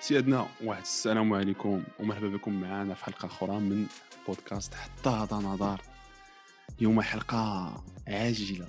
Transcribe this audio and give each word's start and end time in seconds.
سيادنا 0.00 0.48
واحد 0.64 0.82
السلام 0.82 1.34
عليكم 1.34 1.84
ومرحبا 2.00 2.28
بكم 2.28 2.60
معنا 2.60 2.94
في 2.94 3.04
حلقة 3.04 3.26
أخرى 3.26 3.60
من 3.60 3.86
بودكاست 4.26 4.74
حتى 4.74 5.08
هذا 5.08 5.36
نظر. 5.36 5.80
اليوم 6.78 7.00
حلقة 7.00 7.84
عاجلة 8.08 8.68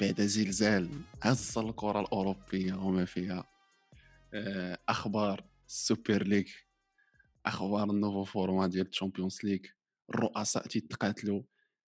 بعد 0.00 0.20
زلزال 0.20 0.90
هز 1.22 1.58
الكرة 1.58 2.00
الأوروبية 2.00 2.74
وما 2.74 3.04
فيها. 3.04 3.44
آه، 4.34 4.78
أخبار 4.88 5.44
ال 5.68 5.77
Super 5.77 6.22
League 6.22 6.46
أخبار 7.46 7.90
ال 7.90 7.94
nouveau 7.94 8.24
format 8.24 8.66
ديال 8.66 8.88
ال 8.88 8.93
Champions 8.93 9.40
League 9.44 9.60
الرؤساء 10.10 10.66
تيتقاتلوا. 10.66 11.42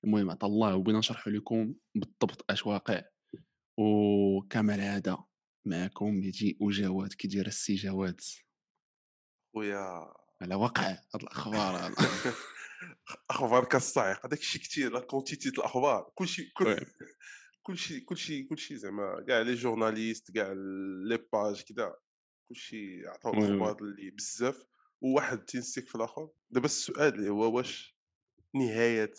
المهم 0.04 0.30
عطا 0.30 0.46
الله 0.46 0.76
وبغينا 0.76 0.98
نشرحوا 0.98 1.32
لكم 1.32 1.74
بالضبط 1.94 2.44
اش 2.50 2.66
واقع 2.66 3.02
وكما 3.76 4.74
العادة 4.74 5.18
معكم 5.64 6.22
يجي 6.22 6.56
وجواد 6.60 7.12
كيدير 7.12 7.46
السي 7.46 7.74
جواد 7.74 8.20
خويا 9.54 10.12
على 10.40 10.54
وقع 10.54 10.90
هاد 10.90 10.98
الأخبار 11.22 11.94
أخبار 13.30 13.64
كالصاعق 13.64 14.26
هذاك 14.26 14.38
الشيء 14.38 14.62
كثير 14.62 14.92
la 14.92 15.00
quantité 15.00 15.48
الأخبار 15.48 16.10
كلشي. 16.14 16.52
كلشي 17.66 18.00
كلشي 18.00 18.42
كلشي 18.42 18.76
زعما 18.76 19.24
كاع 19.28 19.40
les 19.40 19.54
journalistes 19.54 20.30
كاع 20.30 20.52
les 21.08 21.18
pages 21.32 21.62
كذا 21.62 21.94
كلشي 22.48 23.06
عطاو. 23.06 23.32
الأخبار 23.34 23.76
اللي 23.82 24.10
بزاف 24.10 24.64
وواحد 25.00 25.38
تينسيك 25.44 25.88
في 25.88 25.94
الآخر 25.94 26.28
دابا 26.50 26.66
السؤال 26.66 27.14
اللي 27.14 27.28
هو 27.30 27.56
واش 27.56 27.96
نهاية 28.54 29.12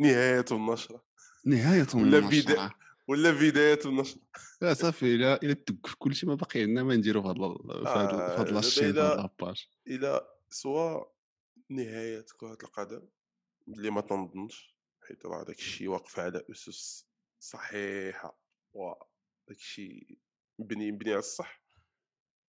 نهاية 0.00 0.44
النشرة 0.52 1.04
نهاية. 1.46 1.86
بدا- 2.42 2.70
ولا 3.10 3.30
بداية 3.30 3.78
النشره 3.84 4.20
لا 4.62 4.74
صافي 4.74 5.14
الا 5.14 5.42
الا 5.42 5.52
تدق 5.54 5.86
في 5.86 5.96
كلشي 5.96 6.26
ما 6.26 6.34
باقي 6.34 6.60
عندنا 6.62 6.82
ما 6.82 6.96
نديرو 6.96 7.22
في 7.22 7.28
هاد 7.28 7.36
آه، 7.86 8.36
إلا- 8.36 8.40
هاد 8.40 8.48
لاباج 9.16 9.68
إلى 9.86 10.28
سواء 10.50 11.14
نهاية 11.70 12.26
كرة 12.36 12.58
القدم 12.62 13.08
اللي 13.68 13.90
ما 13.90 14.00
تنظنش 14.00 14.76
حيت 15.08 15.26
راه 15.26 15.42
داك 15.44 15.58
الشيء 15.58 15.88
واقف 15.88 16.18
على 16.20 16.44
أسس 16.50 17.06
صحيحة 17.40 18.40
وداك 18.72 19.56
الشيء 19.58 20.18
مبني 20.58 20.92
مبني 20.92 21.10
على 21.10 21.18
الصح. 21.18 21.62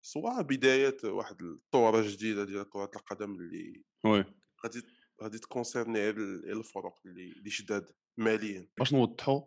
سواء 0.01 0.41
بداية 0.41 0.97
واحد 1.03 1.41
الطورة 1.41 2.01
جديدة 2.07 2.43
ديال 2.43 2.69
كرة 2.69 2.91
القدم 2.95 3.31
اللي 3.35 3.83
وي. 4.05 4.25
غادي 4.65 4.81
غادي 5.23 5.39
تconcerner 5.39 6.09
الفرق 6.09 6.99
اللي 7.05 7.31
اللي 7.31 7.49
شداد 7.49 7.91
ماليا. 8.17 8.67
باش 8.77 8.93
نوضحوا 8.93 9.41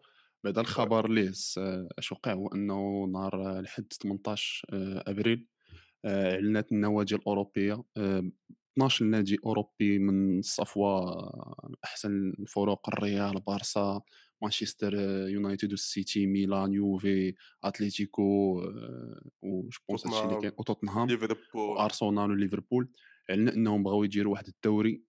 بعد 0.45 0.59
الخبر 0.59 1.07
اللي 1.07 1.31
اش 1.99 2.13
وقع 2.13 2.33
هو 2.33 2.49
أنه 2.49 3.07
نهار 3.13 3.59
الحد 3.59 3.93
18 3.93 4.67
آه، 4.73 5.05
أبريل 5.11 5.47
آه، 6.05 6.35
إعلنت 6.35 6.73
النوادي 6.73 7.15
الأوروبية 7.15 7.83
آه، 7.97 8.31
12 8.79 9.05
نادي 9.05 9.39
أوروبي 9.47 9.99
من 9.99 10.39
الصفوة 10.39 10.89
آه، 10.89 11.71
أحسن 11.85 12.33
الفرق 12.39 12.89
الريال 12.89 13.41
بارسا 13.41 14.01
مانشستر 14.43 14.93
آه، 14.99 15.29
يونايتد 15.29 15.71
والسيتي 15.71 16.27
ميلان 16.27 16.73
يوفي 16.73 17.35
اتليتيكو 17.65 18.61
آه، 18.63 19.23
وش 19.43 19.81
بونس 19.89 20.07
هادشي 20.07 20.19
اللي. 20.23 20.41
كاين 20.41 20.53
وتوتنهام 20.59 21.07
وأرسنال 21.55 22.31
وليفربول 22.31 22.89
اعلن 23.31 23.49
إنهم 23.49 23.83
بغاو 23.83 24.05
يديروا 24.05 24.33
واحد 24.33 24.47
الدوري 24.49 25.03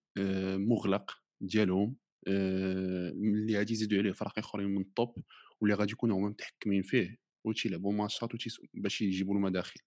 مغلق 0.57 1.11
ديالهم 1.41 1.95
اللي 2.27 3.57
غادي 3.57 3.73
يزيدوا 3.73 3.97
عليه 3.97 4.11
فرق 4.11 4.39
آخرين 4.39 4.67
من 4.67 4.81
ال 4.81 4.92
top 4.92 5.23
واللي 5.61 5.75
غادي 5.75 5.91
يكونوا 5.91 6.17
هما 6.17 6.29
متحكمين 6.29 6.81
فيه. 6.81 7.17
وتيلعبوا 7.43 7.93
ماتشات 7.93 8.29
باش 8.73 9.01
يجيبوا 9.01 9.35
المداخل 9.35 9.79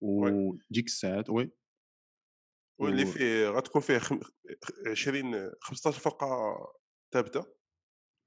وديك 0.00 0.86
الساعات 0.86 1.30
وي. 1.30 1.50
واللي 2.80 3.02
و- 3.04 3.06
فيه 3.06 3.48
غتكون 3.48 3.82
فيه 3.82 3.98
خم... 3.98 4.20
20 4.86 5.50
15 5.60 5.98
فرقة 6.00 6.26
ثابتة. 7.12 7.46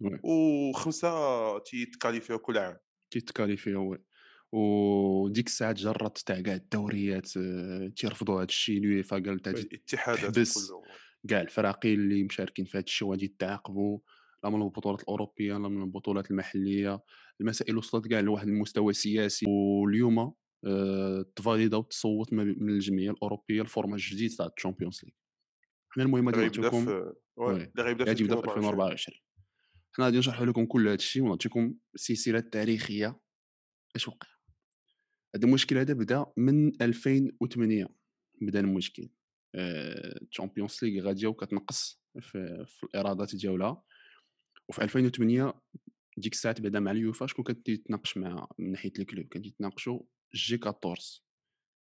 oui. 0.02 0.20
وخمسة 0.24 1.60
تي 1.60 1.74
qualifiew 1.74 2.40
كل 2.40 2.58
عام. 2.58 2.78
كي 3.14 3.25
qualifier 3.25 3.76
هو 3.76 3.98
وديك 4.52 5.48
الساعات 5.48 5.76
جرت 5.76 6.18
تاع 6.18 6.42
كاع 6.42 6.54
الدوريات 6.56 7.38
آه، 7.38 7.88
تيرفضوا 7.96 8.36
هذا 8.38 8.44
الشيء 8.44 8.78
اليوفا 8.78 9.16
قالت 9.16 9.48
هادي 9.48 9.62
الاتحادات 9.62 10.34
كلهم. 10.36 10.79
كاع 11.28 11.42
الفراقي 11.42 11.94
اللي 11.94 12.24
مشاركين 12.24 12.66
في 12.66 12.78
هذا 12.78 12.86
الشيء 12.86 13.08
وغادي 13.08 13.26
يتعاقبوا 13.26 14.00
لا 14.44 14.50
من 14.50 14.62
البطولات 14.62 15.02
الأوروبية 15.02 15.54
لا 15.54 15.70
من 15.70 15.82
البطولات 15.84 16.32
المحلية. 16.32 17.04
المسائل 17.42 17.78
وصلت 17.78 18.08
كاع 18.08 18.20
لواحد 18.20 18.48
المستوى 18.48 18.94
سياسي. 18.94 19.46
واليوم 19.50 20.34
آه، 20.66 21.26
ت 21.36 21.42
valida 21.42 21.78
وتصوت 21.78 22.34
من 22.34 22.70
الجمعية 22.70 23.12
الأوروبية 23.12 23.62
ال 23.62 23.66
format 23.66 23.94
الجديد 23.94 24.32
تاع 24.32 24.50
ال 24.58 24.62
Champions 24.62 25.02
League. 25.04 25.14
حنا 25.90 26.04
المهم 26.04 26.30
غيبدا 26.30 26.62
نعطيكم 26.62 26.90
اللي 27.40 27.70
غيبدا 27.80 28.04
في 28.04 28.10
غادي 28.10 28.24
يبدأ 28.24 28.36
في 28.36 28.42
2024 28.42 28.48
2024 28.48 29.20
حنا 29.92 30.06
غادي 30.06 30.18
نشرحوا 30.18 30.46
لكم 30.46 30.66
كل 30.66 30.88
هذا 30.88 30.96
الشيء 30.96 31.24
ونعطيكم 31.24 31.74
السلسلة 31.96 32.40
التاريخية 32.40 33.20
اش 33.96 34.08
وقع. 34.08 34.28
هذا 35.36 35.46
المشكل 35.46 35.78
هذا 35.78 35.94
بدأ 35.94 36.26
من 36.38 36.82
2008 36.82 37.88
بدأ 38.42 38.60
المشكل. 38.60 39.10
ال 39.56 39.68
Champions 39.68 40.80
League 40.84 41.04
غاديه 41.04 41.28
وكتنقص 41.28 42.02
في, 42.20 42.66
في 42.68 42.84
الايرادات 42.84 43.36
ديالها 43.36 43.84
وفي 44.70 44.84
2008 44.84 45.54
ديك 46.18 46.34
الساعات 46.34 46.62
بعدا 46.62 46.80
مع 46.80 46.92
اليوفا 46.92 47.28
شكون 47.28 47.46
كان 47.46 47.64
تيتناقش 47.64 48.18
مع 48.18 48.48
من 48.60 48.72
ناحية 48.72 48.92
ال 49.00 49.04
clubs 49.04 49.26
كان 49.26 49.46
يتناقشوا 49.46 50.00
جي 50.36 50.60
14 50.64 51.24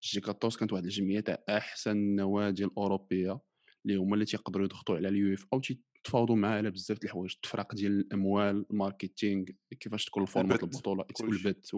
جي 0.04 0.22
14 0.28 0.60
كانت 0.60 0.74
واحد 0.74 0.84
الجمعيه 0.84 1.20
تاع 1.20 1.44
احسن 1.50 1.92
النوادي 1.92 2.66
الأوروبية 2.66 3.40
اللي 3.86 3.96
هما 3.98 4.14
اللي 4.14 4.26
تيقدروا 4.26 4.66
يضغطوا 4.66 4.96
على 4.96 5.08
اليوفا 5.08 5.48
أو 5.54 5.60
تيتفاوضوا 5.60 6.36
معاه 6.36 6.58
على 6.58 6.72
بزاف 6.72 7.00
د 7.00 7.04
الحوايج. 7.04 7.34
التفراق 7.36 7.76
ديال 7.76 8.00
الأموال 8.00 8.66
ال 8.72 8.79
marketing 8.79 9.46
كيفاش 9.80 10.06
تكون 10.06 10.24
ال 10.24 10.30
format 10.30 10.64
البطولة 10.64 11.04
كلشي. 11.04 11.48
والبث 11.48 11.74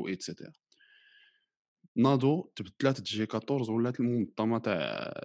و 1.97 1.99
et 1.99 2.00
cetera 2.00 2.03
ناضو 2.03 2.51
تبدلات 2.55 3.01
G14 3.01 3.71
ولات 3.71 3.99
المنظمه 3.99 4.59
تاع 4.59 4.75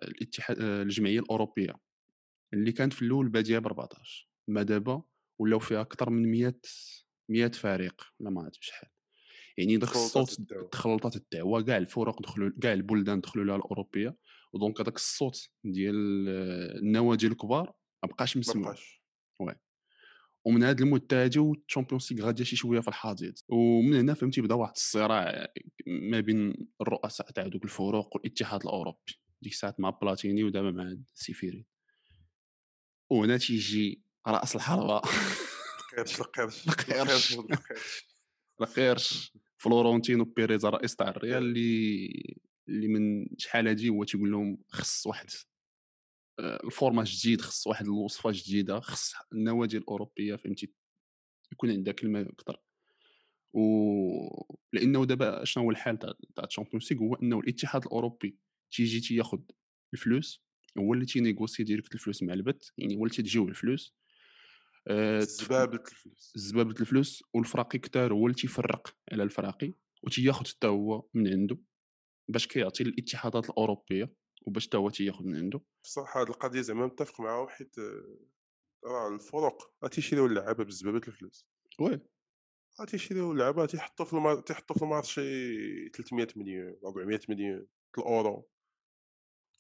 الاتحاد 0.02 0.60
آه، 0.60 0.82
الجمعية 0.82 1.20
الأوروبية. 1.20 1.74
اللي 2.54 2.72
كانت 2.72 2.92
في 2.92 3.02
الأول 3.02 3.28
بادية 3.28 3.58
ب 3.58 3.66
14 3.66 4.28
ما 4.48 4.62
دابا 4.62 5.02
ولاو 5.40 5.58
فيها 5.58 5.80
أكثر 5.80 6.10
من 6.10 6.30
100 6.30 6.54
100 7.30 7.48
فريق 7.48 8.02
ولا 8.20 8.30
ما 8.30 8.42
عرفت 8.42 8.62
شحال. 8.62 8.90
يعني 9.58 9.76
داك 9.76 9.90
الصوت. 9.90 10.40
تخلطات 10.72 11.16
الدعوة 11.16 11.62
كاع 11.62 11.76
الفرق 11.76 12.22
دخلوا 12.22 12.50
كاع 12.62 12.72
البلدان 12.72 13.20
دخلوا 13.20 13.44
لها 13.44 13.56
الأوروبية. 13.56 14.16
و 14.52 14.58
donc 14.58 14.80
هذاك 14.80 14.96
الصوت 14.96 15.48
ديال 15.64 16.28
آه، 16.28 16.78
النوادي 16.78 17.26
الكبار 17.26 17.72
ما 18.02 18.08
بقاش 18.08 18.36
مسموع. 18.36 18.64
بقاش. 18.64 19.02
ومن 20.44 20.62
هذا 20.62 20.84
المده 20.84 21.24
هذه 21.24 21.38
وال 21.38 21.52
Champions 21.52 22.12
League 22.12 22.26
غاديه 22.26 22.44
شي 22.44 22.56
شوية 22.56 22.80
في 22.80 22.88
الحضيض 22.88 23.34
ومن 23.48 23.94
هنا 23.94 24.14
فهمتي 24.14 24.40
بدا 24.40 24.54
واحد 24.54 24.72
الصراع 24.76 25.46
ما 25.86 26.20
بين 26.20 26.68
الرؤساء 26.80 27.30
تاع 27.30 27.46
دوك 27.46 27.64
الفروق 27.64 28.16
والاتحاد 28.16 28.62
الأوروبي. 28.62 29.20
ديك 29.42 29.52
الساعات 29.52 29.80
مع 29.80 29.90
بلاتيني 29.90 30.44
ودابا 30.44 30.70
مع 30.70 30.96
سيفيرين. 31.14 31.66
وهنا 33.10 33.38
تيجي 33.38 34.02
رأس 34.26 34.56
الحربة. 34.56 35.02
القرش 35.92 36.20
القرش 36.20 36.68
القرش. 36.68 37.38
القرش 38.60 39.32
فلورنتينو 39.58 40.24
بيريز 40.24 40.66
رئيس 40.66 40.96
تاع 40.96 41.08
الريال 41.08 41.42
اللي 41.42 42.36
اللي 42.68 42.88
من 42.88 43.26
شحال 43.38 43.68
هادي 43.68 43.88
هو 43.88 44.04
تيقول 44.04 44.30
لهم 44.30 44.58
خص 44.68 45.06
واحد 45.06 45.26
آه، 46.38 46.60
ال 46.64 46.70
format 46.70 47.04
جديد 47.06 47.40
خص 47.40 47.66
واحد 47.66 47.84
الوصفة 47.84 48.30
جديدة 48.32 48.80
خص 48.80 49.14
النوادي 49.32 49.76
الأوروبية 49.76 50.36
فهمتي؟ 50.36 50.72
يكون 51.52 51.70
عندها 51.70 51.92
كلمة 51.92 52.20
أكثر 52.20 52.56
و 53.54 53.62
لأنه 54.72 55.04
دابا 55.06 55.44
شنو 55.44 55.64
هو 55.64 55.70
الحال 55.70 55.98
تاع 55.98 56.12
تاع 56.36 56.44
ال 56.44 56.49
Champions 56.49 56.92
League؟ 56.92 57.00
هو 57.00 57.14
أنه 57.14 57.38
الاتحاد 57.38 57.84
الأوروبي 57.84 58.38
تيجي 58.72 59.00
تياخذ 59.00 59.40
الفلوس 59.94 60.44
هو 60.78 60.94
اللي 60.94 61.06
تي 61.06 61.18
négocier 61.18 61.62
direct 61.62 61.94
الفلوس 61.94 62.22
مع 62.22 62.32
البث 62.32 62.68
يعني 62.78 62.96
هو 62.96 63.04
اللي 63.04 63.14
تيجيو 63.14 63.48
الفلوس. 63.48 63.96
آه، 64.88 65.20
زبابه 65.20 65.82
الفلوس. 65.90 66.32
زبابه 66.36 66.74
الفلوس 66.80 67.22
والفراقي 67.34 67.78
كتار 67.78 68.12
هو 68.12 68.26
اللي 68.26 68.34
تيفرق 68.34 68.96
على 69.12 69.22
الفراقي 69.22 69.74
وتياخذ 70.02 70.46
حتى 70.46 70.66
هو 70.66 71.08
من 71.14 71.28
عنده 71.28 71.58
باش 72.28 72.46
كيعطي 72.46 72.84
للاتحادات 72.84 73.50
الأوروبية 73.50 74.14
وباش 74.46 74.66
حتى 74.66 74.76
هو 74.76 74.90
تياخذ 74.90 75.24
من 75.24 75.36
عنده. 75.36 75.60
بصح 75.84 76.16
هاد 76.16 76.28
القضية 76.28 76.60
زعما 76.60 76.86
متفق 76.86 77.20
معاهم 77.20 77.48
حيت 77.48 77.78
آه، 77.78 78.18
راه 78.84 79.14
الفرق 79.14 79.74
راه 79.82 79.88
تيشريو 79.88 80.26
اللعابة 80.26 80.64
بزبابه 80.64 81.00
الفلوس. 81.08 81.46
oui. 81.80 82.00
راه 82.80 82.86
تيشريو 82.86 83.32
اللعابه 83.32 83.66
تيحطوا 83.66 84.04
في 84.04 84.12
المار... 84.12 84.40
تيحطوا 84.40 84.76
في 84.76 84.82
ال 84.82 84.97
marché 84.97 85.88
300 85.88 86.28
مليون 86.36 86.76
400 86.84 87.20
مليون 87.28 87.66
الأورو. 87.98 88.48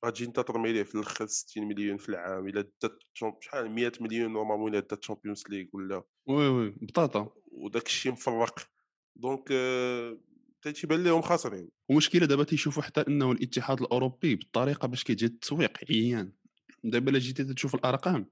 غتجي 0.04 0.24
أنت 0.24 0.40
ترمي 0.40 0.72
ليه 0.72 0.82
في 0.82 0.94
الأخر 0.94 1.26
60 1.26 1.64
مليون 1.64 1.96
في 1.96 2.08
العام 2.08 2.48
إلا 2.48 2.64
دات 2.82 2.98
شحال 3.40 3.70
100 3.70 3.92
مليون 4.00 4.32
normalement 4.32 4.70
إلا 4.70 4.80
دات 4.80 4.94
Champions 4.94 5.44
League 5.48 5.66
ولا 5.72 6.02
oui 6.26 6.48
oui 6.48 6.70
بطاطا. 6.70 7.34
وداك 7.52 7.86
الشيء 7.86 8.12
مفرق. 8.12 8.68
donc 9.16 9.48
آه، 9.52 10.18
تيبان 10.62 11.04
ليهم 11.04 11.22
خاسرين. 11.22 11.68
والمشكلة 11.88 12.26
دابا 12.26 12.44
تيشوفوا 12.44 12.82
حتى 12.82 13.00
إنه 13.08 13.32
الاتحاد 13.32 13.80
الأوروبي 13.80 14.36
بالطريقة 14.36 14.88
باش 14.88 15.04
كيجي 15.04 15.26
التسويق 15.26 15.78
عيان. 15.90 16.32
دابا 16.84 17.10
إلا 17.10 17.18
جيتي 17.18 17.44
تشوف 17.44 17.74
الأرقام 17.74 18.30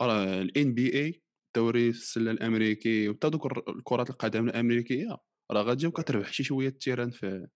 راه 0.00 0.42
ال 0.42 0.74
NBA 0.74 1.22
دوري 1.54 1.88
السلة 1.88 2.30
الأمريكي 2.30 3.08
وحتى 3.08 3.30
دوك 3.30 3.68
الكرات 3.68 4.10
القدم 4.10 4.48
الأمريكية 4.48 5.16
راه 5.50 5.62
غادي 5.62 5.90
كتربح 5.90 6.32
شي 6.32 6.42
شوية 6.42 6.68
ال 6.68 6.73
terrain 6.73 7.10
في 7.10 7.46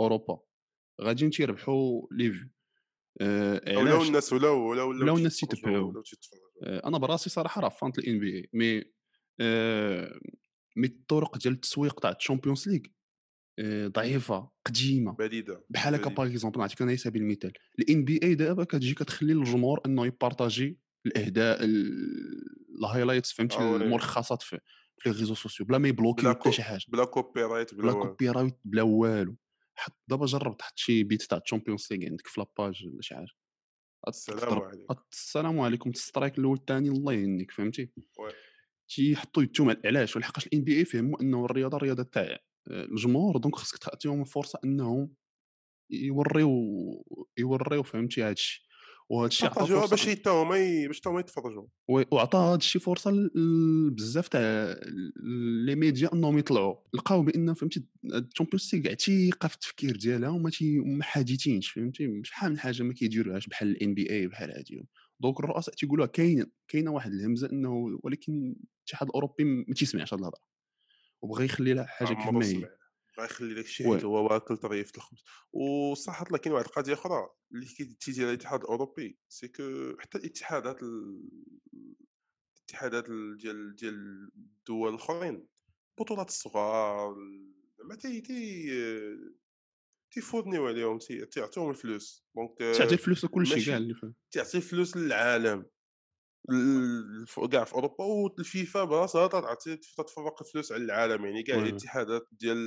أوروبا. 0.00 0.38
غاديين 1.00 1.30
تيربحوا 1.30 2.02
les 2.12 2.32
vues. 2.32 2.48
آه 3.20 3.78
ولاو 3.78 4.02
الناس 4.02 4.32
ولاو 4.32 4.70
ولاو 4.70 4.88
ولاو 4.88 5.16
الناس 5.16 5.40
تيتبعوا. 5.40 6.02
تيتفرجوا 6.02 6.42
آه، 6.62 6.88
أنا 6.88 6.98
براسي 6.98 7.30
صراحة 7.30 7.60
راه 7.60 7.68
fan 7.68 7.98
تاع 7.98 8.18
ال 8.18 8.36
NBA 8.36 8.48
mais 8.52 8.84
آه، 9.40 10.20
mais 10.76 10.86
الطرق 10.86 11.38
ديال 11.38 11.54
التسويق 11.54 12.00
تاع 12.00 12.10
ال 12.10 12.16
Champions 12.16 12.68
League 12.68 12.80
آه، 13.58 13.86
ضعيفة 13.86 14.50
قديمة. 14.66 15.12
بليده 15.12 15.64
بحال 15.70 15.94
هكا. 15.94 16.10
par 16.10 16.26
exemple 16.26 16.60
نعطيك 16.60 16.82
أنا 16.82 16.90
على 16.90 16.96
سبيل 16.98 17.22
المثال. 17.22 17.52
ال 17.78 18.04
NBA 18.04 18.34
دابا 18.34 18.64
كتجي 18.64 18.94
كتخلي 18.94 19.34
للجمهور 19.34 19.80
إنه 19.86 20.06
ي 20.06 20.14
partager 20.14 20.78
الإهداء 21.06 21.64
ال- 21.64 22.74
ال 22.78 22.83
highlights 22.83 23.32
فهمتي؟ 23.32 23.56
آه. 23.56 23.76
الملخصات 23.76 24.42
في 24.42 24.60
في 24.98 25.10
réseaux 25.10 25.34
sociaux. 25.34 25.66
بلا 25.66 25.78
ما 25.78 25.88
ي 25.88 25.93
bloquew 25.93 26.24
بلا 26.24 26.40
حتى 26.40 26.52
شي 26.52 26.62
حاجة. 26.62 26.84
بلا 26.88 27.04
copyright 27.04 27.74
بلا 27.74 27.82
بلا 27.82 27.92
copyright 27.92 28.58
بلا 28.64 28.82
والو. 28.82 29.36
حط 29.74 29.96
دابا 30.08 30.26
جرب 30.26 30.56
تحط 30.56 30.72
شي 30.78 31.04
بيت 31.04 31.22
تاع 31.22 31.38
ال 31.38 31.43
Champions 31.43 31.88
League 31.90 32.10
عندك 32.10 32.26
في 32.26 32.40
la 32.40 32.55
page 32.55 32.86
ولا 32.86 33.02
شي 33.02 33.14
حاجة. 33.14 33.30
السلام 34.08 34.58
عليكم. 34.62 34.94
السلام 35.12 35.60
عليكم. 35.60 35.90
ال 35.90 35.97
strike 35.97 36.38
الأول 36.38 36.56
الثاني 36.56 36.88
الله 36.88 37.12
يهنيك 37.12 37.50
فهمتي. 37.50 37.90
تيحطوا 38.88 39.42
يتوما 39.42 39.80
علاش؟ 39.84 40.16
ولحقاش 40.16 40.46
ال 40.46 40.64
NBA 40.64 40.84
فهموا 40.84 41.20
أنه 41.22 41.44
الرياضة 41.44 41.76
الرياضة 41.76 42.02
تاع 42.02 42.38
الجمهور 42.70 43.36
donc 43.36 43.54
خصك 43.54 43.78
تعطيهم 43.78 44.20
الفرصة 44.20 44.58
أنهم 44.64 45.14
يوريو 45.90 46.50
يوريو 47.38 47.82
فهمتي؟ 47.82 48.22
هذا 48.22 48.32
الشيء 48.32 48.64
وهذا 49.10 49.26
الشيء 49.26 49.48
partagew 49.48 49.82
ها 49.82 49.86
باش 49.86 50.08
حتى 50.08 50.30
هما 50.30 50.86
باش 50.86 51.00
حتى 51.00 51.08
هما 51.08 51.20
يتفرجوا. 51.20 51.66
و- 51.88 52.02
وعطى 52.10 52.38
هذا 52.38 52.54
الشيء 52.56 52.82
فرصه 52.82 53.30
بزاف 53.90 54.28
تاع 54.28 54.76
les 55.66 55.74
médias 55.74 56.12
انهم 56.12 56.38
يطلعوا. 56.38 56.74
لقاو 56.94 57.22
بأن 57.22 57.54
فهمتي 57.54 57.84
ال 58.04 58.11
Champions 58.11 58.70
League 58.74 58.90
عتيقه 58.90 59.48
في 59.48 59.54
التفكير 59.54 59.96
ديالها 59.96 60.28
وما 60.28 60.50
ما 60.84 61.04
حادثينش 61.04 61.70
فهمتي؟ 61.70 62.20
شحال 62.24 62.50
من 62.50 62.58
حاجة 62.58 62.82
ما 62.82 62.92
كيديروهاش 62.92 63.46
بحال 63.46 63.68
ال 63.68 63.94
NBA 63.94 64.26
بحال 64.26 64.50
هادي. 64.50 64.86
donc 65.20 65.40
الرؤساء 65.40 65.74
تيقولوا 65.74 66.06
كاين 66.06 66.46
كاينة 66.68 66.90
واحد 66.90 67.12
الهمزة 67.12 67.50
إنه 67.52 67.98
ولكن 68.02 68.54
الاتحاد 68.80 69.08
الاوروبي 69.08 69.44
ما 69.44 69.74
تيسمعش 69.74 70.14
هاد 70.14 70.20
الهضرة. 70.20 70.40
وبغى 71.22 71.44
يخلي 71.44 71.72
لها 71.74 71.84
حاجة 71.84 72.14
كما 72.14 72.46
هي. 72.46 72.68
سمع 73.14 73.24
بغا 73.24 73.24
يخلي 73.24 73.54
داك 73.54 73.64
الشيء 73.64 73.88
oui. 73.88 73.96
حيت 73.96 74.04
هو 74.04 74.24
واكل 74.24 74.56
طريف 74.56 74.96
الخبز 74.96 75.24
وصح 75.52 76.22
طلع 76.22 76.38
كاين 76.38 76.54
واحد 76.54 76.64
القضية 76.66 76.92
أخرى 76.92 77.28
اللي 77.52 77.66
كي 77.66 77.84
تيجي 77.84 78.22
على 78.22 78.30
الاتحاد 78.30 78.60
الأوروبي 78.60 79.18
c'est 79.28 79.48
que 79.48 79.96
حتى 79.98 80.18
الاتحادات 80.18 80.82
ال- 80.82 81.28
الاتحادات 82.58 83.08
ال- 83.08 83.36
ديال 83.36 83.76
ديال 83.76 83.94
الدول 84.36 84.88
الأخرين 84.90 85.46
البطولات 85.98 86.28
الصغار 86.28 87.14
زعما 87.78 87.94
تي 87.96 88.20
تي 88.20 88.70
تيفورنيو 90.10 90.66
عليهم 90.66 90.98
تي- 90.98 91.26
تيعطيهم 91.26 91.70
الفلوس. 91.70 92.26
donc 92.36 92.58
تعطي 92.58 92.94
الفلوس 92.94 93.24
لكل 93.24 93.46
شيء 93.46 93.66
كاع 93.66 93.76
اللي 93.76 93.94
تعطي 94.30 94.60
فلوس 94.60 94.96
للعالم. 94.96 95.66
كاع 97.52 97.64
في 97.64 97.74
أوروبا 97.74 98.04
والفيفا 98.04 98.84
براسها 98.84 99.26
تتفرق 99.54 100.42
الفلوس 100.42 100.72
على 100.72 100.84
العالم 100.84 101.24
يعني 101.24 101.42
كاع. 101.42 101.58
الاتحادات 101.58 102.28
ديال 102.32 102.58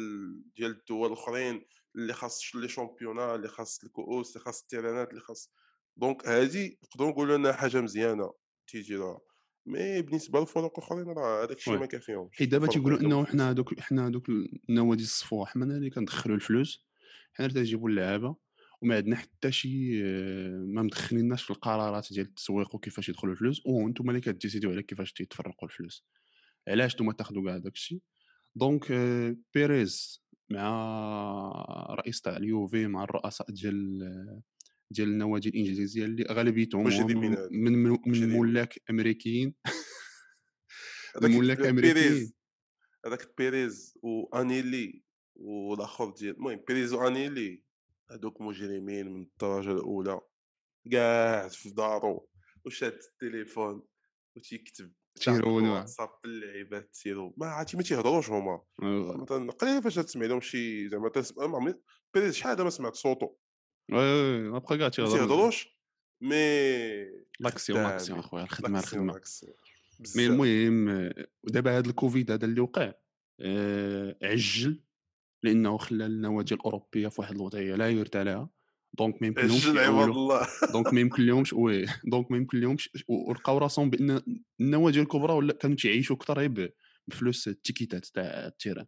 ديال 0.55 0.71
الدول 0.71 1.07
الأخرين 1.07 1.65
اللي 1.95 2.13
خاص 2.13 2.55
les 2.55 2.67
championnats 2.67 3.35
اللي 3.35 3.47
خاص 3.47 3.83
الكؤوس 3.83 4.29
اللي 4.29 4.45
خاص 4.45 4.61
التيرانات 4.61 5.09
اللي 5.09 5.21
خاص 5.21 5.51
donc 5.97 6.27
هذه 6.27 6.75
نقدروا 6.83 7.09
نقولوا 7.09 7.35
إنها 7.35 7.51
حاجة 7.51 7.81
مزيانة 7.81 8.33
تيجي 8.67 8.95
لها 8.95 9.19
mais 9.65 10.01
بالنسبة 10.01 10.39
للفرق 10.39 10.79
الاخرين 10.79 11.07
راه 11.07 11.43
هذاك 11.43 11.57
الشيء. 11.57 11.77
ما 11.77 11.85
كافيهمش 11.85 12.37
حيت 12.37 12.49
دابا 12.49 12.67
تيقولوا 12.67 12.99
إنه. 12.99 13.25
حنا 13.25 13.49
هذوك 13.49 13.79
حنا 13.79 14.07
هذوك 14.07 14.29
النوادي 14.69 15.03
الصفوح 15.03 15.53
حنا 15.53 15.65
اللي 15.65 15.89
كندخلوا 15.89 16.35
الفلوس 16.35 16.87
حنا 17.33 17.45
اللي 17.45 17.59
تنجيبوا 17.59 17.89
اللعابة 17.89 18.35
وما 18.81 18.95
عندنا 18.95 19.15
حتى 19.15 19.51
شي 19.51 20.03
آه، 20.05 20.65
ما 20.67 20.81
مدخليناش 20.81 21.43
في 21.43 21.51
القرارات 21.51 22.13
ديال 22.13 22.25
التسويق 22.25 22.75
وكيفاش 22.75 23.09
يدخلوا 23.09 23.33
الفلوس 23.33 23.61
وأنتم 23.65 24.09
اللي 24.09 24.21
كديسيديو 24.21 24.71
على 24.71 24.83
كيفاش 24.83 25.13
تيتفرقوا 25.13 25.67
الفلوس 25.67 26.05
علاش 26.67 26.95
نتوما 26.95 27.13
تاخذوا 27.13 27.43
كاع 27.43 27.57
داك 27.57 27.73
الشيء 27.73 28.01
donc 28.55 28.91
آه، 28.91 29.35
بيريز 29.53 30.23
مع 30.49 31.95
رئيس 31.99 32.21
تاع 32.21 32.37
اليوفي 32.37 32.87
مع 32.87 33.03
الرؤساء 33.03 33.51
ديال 33.51 34.41
ديال 34.91 35.07
النوادي 35.07 35.49
الإنجليزية 35.49 36.05
اللي 36.05 36.23
اغلبيتهم 36.29 36.83
من. 36.83 37.37
من, 37.51 37.99
من. 38.05 38.39
ملاك 38.39 38.79
أمريكيين 38.89 39.53
ملاك 41.21 41.59
أمريكيين 41.59 42.31
هذاك 43.05 43.33
بيريز 43.37 43.97
وأنيلي 44.01 45.03
والآخر 45.35 46.09
ديال 46.09 46.35
المهم 46.35 46.59
بيريز 46.67 46.93
وأنيلي 46.93 47.63
هذوك 48.11 48.41
مجرمين 48.41 49.07
من 49.13 49.21
الدرجة 49.21 49.71
الأولى 49.71 50.19
قاعد 50.93 51.51
في 51.51 51.69
دارو 51.69 52.29
وشاد 52.65 52.99
التليفون 53.13 53.83
وتيكتب 54.35 54.93
تيرونوا. 55.15 55.79
واتساب 55.79 56.09
اللعيبات 56.25 56.95
تيرو 56.95 57.33
ما 57.37 57.47
عرفتي 57.47 57.77
ما 57.77 57.83
تيهضروش 57.83 58.29
هما 58.29 58.61
آه، 58.83 59.17
مثلا 59.17 59.51
قليل 59.51 59.83
فاش 59.83 59.95
تسمع 59.95 60.25
لهم 60.25 60.41
شي 60.41 60.89
زعما 60.89 61.09
تسمع 61.09 61.47
ما 61.47 61.79
بيريز 62.13 62.35
شحال 62.35 62.51
هذا 62.51 62.63
ما 62.63 62.69
سمعت 62.69 62.95
صوتو 62.95 63.35
oui 63.91 63.97
oui 63.97 64.49
بقى 64.49 64.61
كاع 64.61 64.77
ما 64.77 64.89
تيهضروش 64.89 65.77
mais 66.21 66.37
l'action. 67.39 67.83
l'action 67.83 68.19
اخويا 68.19 68.43
الخدمة 68.43 68.79
الخدمة. 68.79 69.21
mais. 70.15 70.25
المهم 70.25 71.11
ودابا 71.43 71.77
هذا 71.77 71.89
الكوفيد 71.89 72.31
هذا 72.31 72.45
اللي 72.45 72.61
وقع 72.61 72.93
آه، 73.41 74.17
عجل 74.23 74.83
لأنه 75.43 75.77
خلى 75.77 76.05
النوادي 76.05 76.53
الأوروبية 76.55 77.07
في 77.07 77.21
واحد 77.21 77.35
الوضعية 77.35 77.75
لا 77.75 77.89
يرثى 77.89 78.23
لها 78.23 78.49
donc 78.93 79.21
ما 79.21 79.27
donc 80.73 80.93
ما 80.93 80.99
يمكن 81.01 81.23
لهمش 81.25 81.53
oui 81.53 81.85
donc 82.05 82.31
ما 82.31 82.37
يمكن 82.37 82.59
لهمش 82.59 82.89
و- 83.07 83.29
ولقاو 83.29 83.57
راسهم 83.57 83.89
بأن 83.89 84.21
النوادي 84.61 85.01
الكبرى 85.01 85.33
ولا 85.33 85.53
كانوا 85.53 85.75
تيعيشوا 85.75 86.15
أكثر 86.15 86.47
بفلوس 87.07 87.47
التيكيتات 87.47 88.05
تاع 88.05 88.23
ال 88.47 88.51
terrain. 88.51 88.85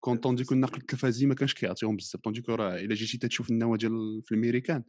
كون 0.00 0.16
طوندي 0.16 0.44
كو 0.44 0.54
النقل 0.54 0.76
التلفازي 0.80 1.26
ما 1.26 1.34
كانش 1.34 1.54
كيعطيهم 1.54 1.96
بزاف. 1.96 2.20
طوندي 2.20 2.40
كو 2.42 2.54
راه 2.54 2.76
إلا 2.76 2.94
جيتي 2.94 3.28
تشوف 3.28 3.50
النوادي 3.50 3.86
ال- 3.86 4.22
في 4.24 4.32
الأمريكان 4.34 4.82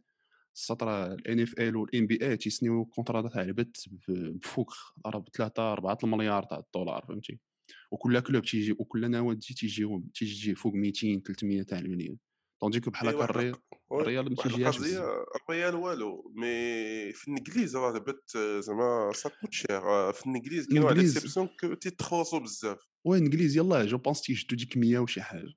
السطر 0.54 1.12
الان 1.12 1.40
اف 1.40 1.54
ال 1.58 1.76
والان 1.76 2.06
بي 2.06 2.18
اي 2.22 2.36
تيسنيو 2.36 2.84
كونتراتات 2.84 3.36
على 3.36 3.46
البت 3.48 3.84
بفوق 4.08 4.74
ضرب 5.04 5.28
3 5.28 5.72
4 5.72 5.98
المليار 6.04 6.42
تاع 6.42 6.58
الدولار 6.58 7.04
فهمتي؟ 7.08 7.38
وكل 7.90 8.20
كلوب 8.20 8.44
تيجي 8.44 8.72
وكل 8.72 9.10
نوادي 9.10 9.54
تيجيهم 9.54 10.10
تيجي 10.14 10.54
فوق 10.54 10.74
200 10.74 11.22
300 11.26 11.62
تاع 11.62 11.78
المليون 11.78 12.18
طوندي 12.60 12.80
كو 12.80 12.90
بحال 12.90 13.08
إيه، 13.08 13.14
هكا 13.14 13.30
الريال 13.30 13.56
الريال 13.92 14.30
ما 14.30 14.42
تيجيهاش 14.42 14.78
بزاف 14.78 15.26
الريال 15.48 15.74
والو 15.74 16.32
مي 16.36 17.12
في 17.12 17.28
الإنجليز 17.28 17.76
راه 17.76 17.92
لعبت 17.92 18.36
زعما 18.60 19.12
سا 19.14 19.28
كوت 19.28 19.52
شير 19.52 20.12
في 20.12 20.26
الإنجليز 20.26 20.66
كاين 20.68 20.82
واحد 20.82 21.48
كو 21.60 21.74
تيتخلصوا 21.74 22.38
بزاف. 22.38 22.78
oui 23.04 23.18
إنجليز 23.18 23.56
يلاه 23.56 23.84
je 23.84 23.98
pense 23.98 24.22
تيجدو 24.22 24.56
ديك 24.56 24.76
100 24.76 24.98
وشي 24.98 25.22
حاجة. 25.22 25.54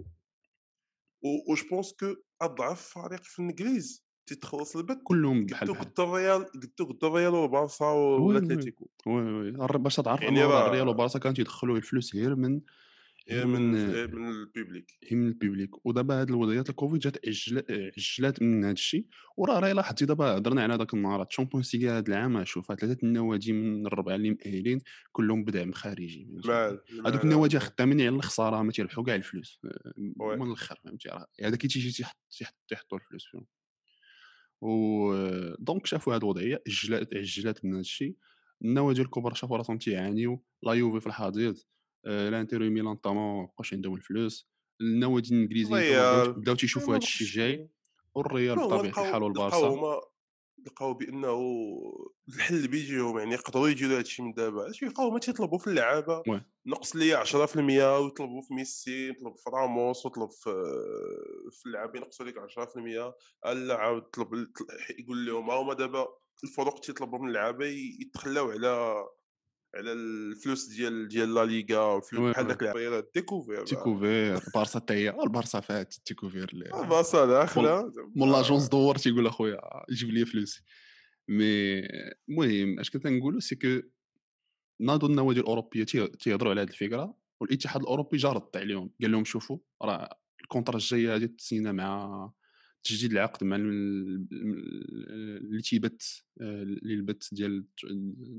و 1.23 1.55
je 1.55 1.67
pense 1.71 1.93
que 1.93 2.15
أضعف 2.41 2.81
فريق 2.81 3.23
في 3.23 3.39
الإنجليز. 3.39 4.08
تيتخلص 4.29 4.75
البت 4.75 4.99
كلهم 5.03 5.37
قدو 5.45 5.73
بحال. 5.73 5.73
قد 5.73 5.99
الريال 5.99 6.45
قدو 6.45 6.85
قد 6.85 7.03
الريال 7.03 7.33
oui. 7.33 7.47
والاتليتيكو 8.19 8.89
oui 9.05 9.13
oui. 9.13 9.51
باش 9.51 9.95
تعرف 9.95 10.21
يعني 10.21 10.45
الريال 10.45 10.87
وبارسا 10.87 11.19
كانوا 11.19 11.35
تيدخلوا 11.35 11.77
الفلوس 11.77 12.15
غير 12.15 12.35
من 12.35 12.61
غير 13.31 13.47
من 13.47 13.71
من 14.15 14.29
ال 14.29 14.38
public. 14.38 14.97
هي 15.07 15.17
من 15.17 15.27
ال 15.27 15.35
public. 15.35 15.85
ودابا 15.85 16.21
هاد 16.21 16.29
الوضعيات 16.29 16.69
الكوفيد 16.69 16.99
جات 16.99 17.27
عجل- 17.27 17.91
عجلات 17.97 18.41
من 18.41 18.63
هاد 18.63 18.71
الشيء 18.71 19.05
وراه 19.37 19.59
راه 19.59 19.73
لاحظتي 19.73 20.05
دابا 20.05 20.37
هضرنا 20.37 20.63
على 20.63 20.77
داك 20.77 20.93
النهار 20.93 21.21
ال 21.23 21.29
Champions 21.29 21.75
League 21.75 21.97
هاد 21.97 22.07
العام 22.07 22.45
شوف 22.45 22.73
ثلاثة 22.73 22.97
النوادي 23.03 23.53
من 23.53 23.87
الربعة 23.87 24.15
اللي 24.15 24.29
مأهلين 24.29 24.79
كلهم 25.11 25.43
بدعم 25.43 25.71
خارجي 25.71 26.27
هادوك 27.05 27.23
النوادي 27.23 27.59
خدامين 27.59 28.01
على 28.01 28.09
الخسارة 28.09 28.61
ما 28.61 28.71
تيربحوا 28.71 29.03
كاع 29.03 29.15
الفلوس. 29.15 29.59
من 29.97 30.47
الآخر 30.47 30.79
فهمتي؟ 30.83 31.09
راه 31.09 31.27
هذا 31.43 31.55
كي 31.55 31.67
تيجي 31.67 31.91
تيحط 31.91 32.15
تيحطوا 32.67 32.97
الفلوس 32.97 33.25
فيهم. 33.31 33.45
و 34.61 35.13
donc 35.59 35.85
شافوا 35.85 36.15
هاد 36.15 36.23
الوضعيه 36.23 36.63
عجلات 36.67 37.13
عجلات 37.15 37.65
من 37.65 37.71
هاد 37.71 37.79
الشيء 37.79 38.15
النوادي 38.65 39.01
الكبرى 39.01 39.35
شافوا 39.35 39.57
راسهم 39.57 39.77
تيعانيو 39.77 40.43
لا 40.63 40.73
يوفي 40.73 40.99
في 40.99 41.07
الحضيض 41.07 41.57
آه، 42.05 42.29
الانتر 42.29 42.69
ميلان 42.69 42.95
طبعا 42.95 43.13
مابقاش 43.41 43.73
عندهم 43.73 43.95
الفلوس 43.95 44.49
النوادي 44.81 45.29
الإنجليزيين 45.35 45.77
تما 46.23 46.23
بداو- 46.33 46.55
تيشوفوا 46.55 46.93
هاد 46.95 47.01
الشيء 47.01 47.27
جاي 47.27 47.69
والريال 48.15 48.55
بطبيعة 48.67 48.91
الحال 49.07 49.23
والبارسا 49.23 49.57
لقاو 50.65 50.93
بأنه 50.93 51.39
الحل 52.29 52.67
بيجيهم 52.67 53.17
يعني 53.19 53.33
يقدروا 53.33 53.69
يديروا 53.69 53.93
هذا 53.93 54.01
الشيء 54.01 54.25
من 54.25 54.33
دابا 54.33 54.69
اش 54.69 54.81
يلقاو 54.81 55.11
ما 55.11 55.19
تيطلبوا 55.19 55.57
في 55.57 55.67
اللعابة. 55.67 56.23
نقص 56.65 56.95
لي 56.95 57.25
10% 57.25 57.57
ويطلبوا 57.57 58.41
في 58.41 58.53
ميسي 58.53 59.09
يطلب 59.09 59.35
في 59.35 59.49
راموس 59.49 60.05
ويطلب 60.05 60.29
في 60.31 60.51
في 61.51 61.65
اللاعبين 61.65 62.01
ينقصوا 62.01 62.25
لك 62.25 62.35
10% 63.45 63.49
لا 63.53 63.75
عاود 63.75 64.01
طلب 64.01 64.47
يقول 64.99 65.25
لهم 65.25 65.49
ها 65.49 65.61
هما 65.61 65.73
دابا 65.73 66.07
الفروق 66.43 66.79
تيطلبوا 66.79 67.19
من 67.19 67.27
اللعابة 67.27 67.65
يتخلاو 68.01 68.51
على 68.51 69.05
على 69.75 69.93
الفلوس 69.93 70.67
ديال 70.67 71.07
ديال 71.07 71.33
لا 71.33 71.45
ليغا 71.45 71.79
والفلوس 71.79 72.21
وي 72.21 72.31
بحال. 72.31 72.47
داك 72.47 72.61
اللعبه 72.63 73.07
ديكوفير 73.15 73.65
تيكوفير 73.65 74.37
البارسا 74.47 74.79
حتى 74.79 74.93
هي 74.93 75.09
البارسا 75.23 75.59
فات 75.59 75.97
التيكوفير 75.97 76.49
اللي 76.53 76.65
بارسا 76.89 77.25
داخله 77.25 77.91
مول 78.15 78.31
لاجونس 78.31 78.67
دور 78.67 78.95
تيقول 78.95 79.27
اخويا 79.27 79.59
جيب 79.91 80.09
لي 80.09 80.25
فلوسي 80.25 80.61
mais 81.27 81.79
المهم 82.29 82.79
اش 82.79 82.89
كنت 82.89 83.07
نقولوا 83.07 83.39
c'est 83.39 83.55
que 83.55 83.81
ناضوا 84.81 85.09
النوادي 85.09 85.39
الأوروبية 85.39 85.83
تي- 85.83 86.07
تيهضروا 86.07 86.51
على 86.51 86.61
هذه 86.61 86.67
الفكرة 86.69 87.17
والاتحاد 87.39 87.81
الأوروبي 87.81 88.17
جا 88.17 88.29
رد 88.29 88.49
عليهم. 88.57 88.91
قال 89.01 89.11
لهم 89.11 89.23
شوفوا 89.25 89.57
راه 89.81 90.19
ال 90.41 90.46
contrat 90.46 90.75
الجاية 90.75 91.15
هذه 91.15 91.25
تسينا 91.25 91.71
مع 91.71 92.31
تجديد 92.83 93.11
العقد 93.11 93.43
مع 93.43 93.55
ال- 93.55 94.27
ال- 94.31 95.37
اللي 95.45 95.61
تيبت 95.61 96.23
آه، 96.41 96.63
اللي 96.63 96.93
البت 96.93 97.29
ديال 97.31 97.65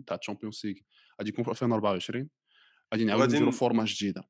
تاع 0.07 0.17
ال 0.17 0.21
Champions 0.21 0.61
League 0.65 0.75
غادي 1.21 1.29
يكون 1.31 1.45
في 1.45 1.51
2024 1.51 2.29
غادي 2.95 3.05
نعاودوا 3.05 3.25
وغادي 3.25 3.35
نديروا 3.37 3.53
ن- 3.53 3.57
format 3.57 3.85
جديدة. 3.85 4.25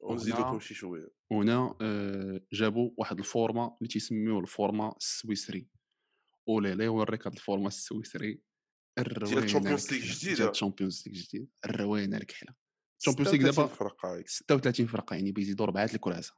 ونزيدو 0.00 0.38
لكم 0.38 0.60
شي 0.60 0.74
شوية. 0.74 1.08
هنا 1.32 1.74
آه، 1.80 2.40
جابوا 2.52 2.90
واحد 2.98 3.18
ال 3.18 3.26
format 3.26 3.76
اللي 3.78 3.88
تيسميوه 3.88 4.40
ال 4.40 4.48
format 4.48 4.94
السويسري. 4.96 5.68
اولي 6.48 6.74
لا 6.74 6.84
يوريك 6.84 7.26
هاد 7.26 7.32
الفورما 7.34 7.68
السويسري. 7.68 8.42
الروينه 8.98 9.38
الشامبيونز 9.44 9.92
ليغ. 9.92 10.34
ديال 10.36 10.50
الشامبيونز 10.50 11.04
ليغ 11.08 11.16
جديد 11.22 11.50
الروينه 11.64 12.16
الكحله 12.16 12.54
الشامبيونز 13.00 13.28
ليغ 13.34 13.40
36 13.50 13.62
دابا 13.66 13.74
فرقة 13.74 14.16
هيك 14.16 14.28
36 14.28 14.86
فرقة 14.86 15.14
يعني 15.16 15.32
بيزيدوا 15.32 15.64
اربعه 15.66 15.90
الكراسة. 15.94 16.34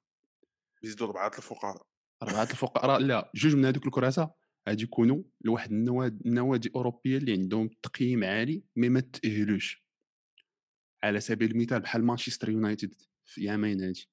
بيزيدوا 0.83 1.07
اربعه 1.07 1.33
الفقراء. 1.39 1.87
اربعه 2.23 2.43
الفقراء. 2.43 3.01
لا 3.01 3.31
جوج 3.35 3.55
من 3.57 3.65
هذوك 3.65 3.87
الكراسة 3.87 4.31
غادي 4.71 4.83
يكونوا 4.83 5.23
لواحد 5.41 5.71
النواد- 5.73 6.27
النوادي 6.27 6.69
الاوروبيه 6.69 7.17
اللي 7.19 7.33
عندهم 7.33 7.69
تقييم 7.83 8.25
عالي 8.25 8.63
مي 8.77 8.89
ما 8.89 9.01
تأهلوش. 9.01 9.85
على 11.03 11.21
سبيل 11.21 11.51
المثال 11.51 11.81
بحال 11.81 12.05
مانشستر 12.05 12.51
يونايتد 12.51 12.95
في 13.25 13.45
يامين 13.45 13.81
هادي 13.81 14.09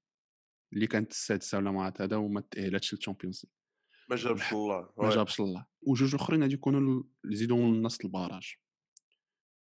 اللي 0.73 0.87
كانت 0.87 1.11
السادسة 1.11 1.57
ولا 1.57 1.71
ما 1.71 1.83
عرفت 1.83 2.01
هذا 2.01 2.15
وما 2.15 2.41
تأهلتش 2.41 2.93
للشامبيونز 2.93 3.45
ليغ. 3.45 3.51
ما 4.09 4.15
جابش 4.15 4.53
الله 4.53 4.89
ما. 4.97 5.09
جابش 5.09 5.39
الله. 5.39 5.65
وجوج 5.81 6.15
أخرين 6.15 6.41
غادي 6.41 6.53
يكونوا 6.53 7.03
يزيدوا 7.31 7.57
لنص 7.57 7.99
ال 8.05 8.11
barrage. 8.11 8.55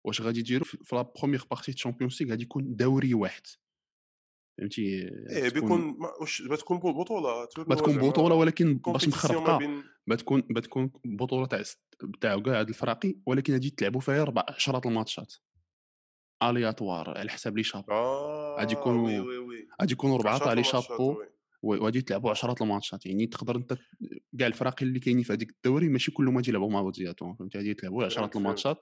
واش 0.03 0.21
غادي 0.21 0.39
يديروا؟ 0.39 0.65
في 0.65 0.95
la 0.95 1.01
première 1.01 1.45
partie 1.51 1.73
Champions 1.73 2.21
League 2.21 2.31
غادي 2.31 2.43
يكون 2.43 2.75
دوري 2.75 3.13
واحد. 3.13 3.41
فهمتي؟ 4.57 4.81
إيه 4.81 5.49
تكون- 5.49 5.61
بيكون 5.61 5.81
ما- 5.99 6.11
واش 6.21 6.41
بتكون 6.41 6.77
بطولة 6.79 7.45
بتكون 7.45 7.97
بطولة 7.97 8.35
ولكن 8.35 8.73
باش 8.73 8.81
compétition 8.81 9.35
ما 9.35 9.41
مخربقه 9.43 9.57
بين 9.57 9.83
بتكون 10.07 10.43
بتكون 10.49 10.91
بطولة 11.05 11.45
تاع 11.45 11.61
تاع 12.21 12.39
كاع 12.39 12.59
هاد 12.59 12.69
الفراقي 12.69 13.15
ولكن 13.25 13.53
غادي 13.53 13.69
تلعبوا 13.69 14.01
فيها 14.01 14.23
ربع 14.23 14.43
عشرات 14.49 14.85
الماتشات. 14.85 15.33
aléatoire 16.43 17.17
على 17.17 17.29
حساب 17.29 17.57
les 17.57 17.63
chapeaux. 17.63 17.91
غادي 18.59 18.73
يكونوا- 18.73 19.05
oui 19.07 19.19
oui 19.19 19.67
غادي 19.81 19.93
يكونوا 19.93 20.15
اربعه 20.15 20.37
تاع 20.37 20.53
les 20.53 20.63
chapeaux 20.63 21.23
وغادي 21.61 21.99
يتلعبوا 21.99 22.29
عشرات 22.29 22.61
les 22.61 22.75
matchs. 22.75 23.05
يعني 23.05 23.27
تقدر 23.27 23.55
أنت 23.55 23.77
كاع 24.39 24.47
الفراقي 24.47 24.85
اللي 24.85 24.99
كاينين 24.99 25.23
في 25.23 25.33
هذيك 25.33 25.49
الدوري 25.51 25.89
ماشي 25.89 26.11
كلهم 26.11 26.35
غادي 26.35 26.49
يلعبوا 26.49 26.71
مع 26.71 26.81
بعضياتهم 26.81 27.35
فهمتي؟ 27.35 27.57
غادي 27.57 27.69
يتلعبوا 27.69 28.05
عشرات. 28.05 28.35
الماتشات. 28.35 28.77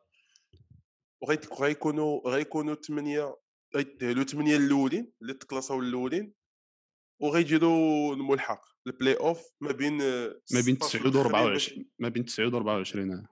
وغيكونوا 1.51 2.29
غيكونوا 2.29 2.75
ثمانيه 2.75 3.35
غيتأهلوا 3.75 4.23
ثمانيه 4.23 4.57
الأولين 4.57 5.11
اللي 5.21 5.33
تكلاساو 5.33 5.79
الأولين 5.79 6.33
وغيديروا 7.21 8.15
الملحق 8.15 8.65
les 8.87 9.13
playoffs 9.13 9.43
ما 9.61 9.71
بين 9.71 9.97
ما 9.97 10.61
بين 10.65 10.75
16 10.75 11.09
9 11.09 11.21
و 11.25 11.27
الآخرين 11.29 11.53
باش- 11.53 11.69
24 11.69 11.85
ما 11.99 12.09
بين 12.09 12.25
9 12.25 12.45
و 12.45 12.57
24 12.57 13.27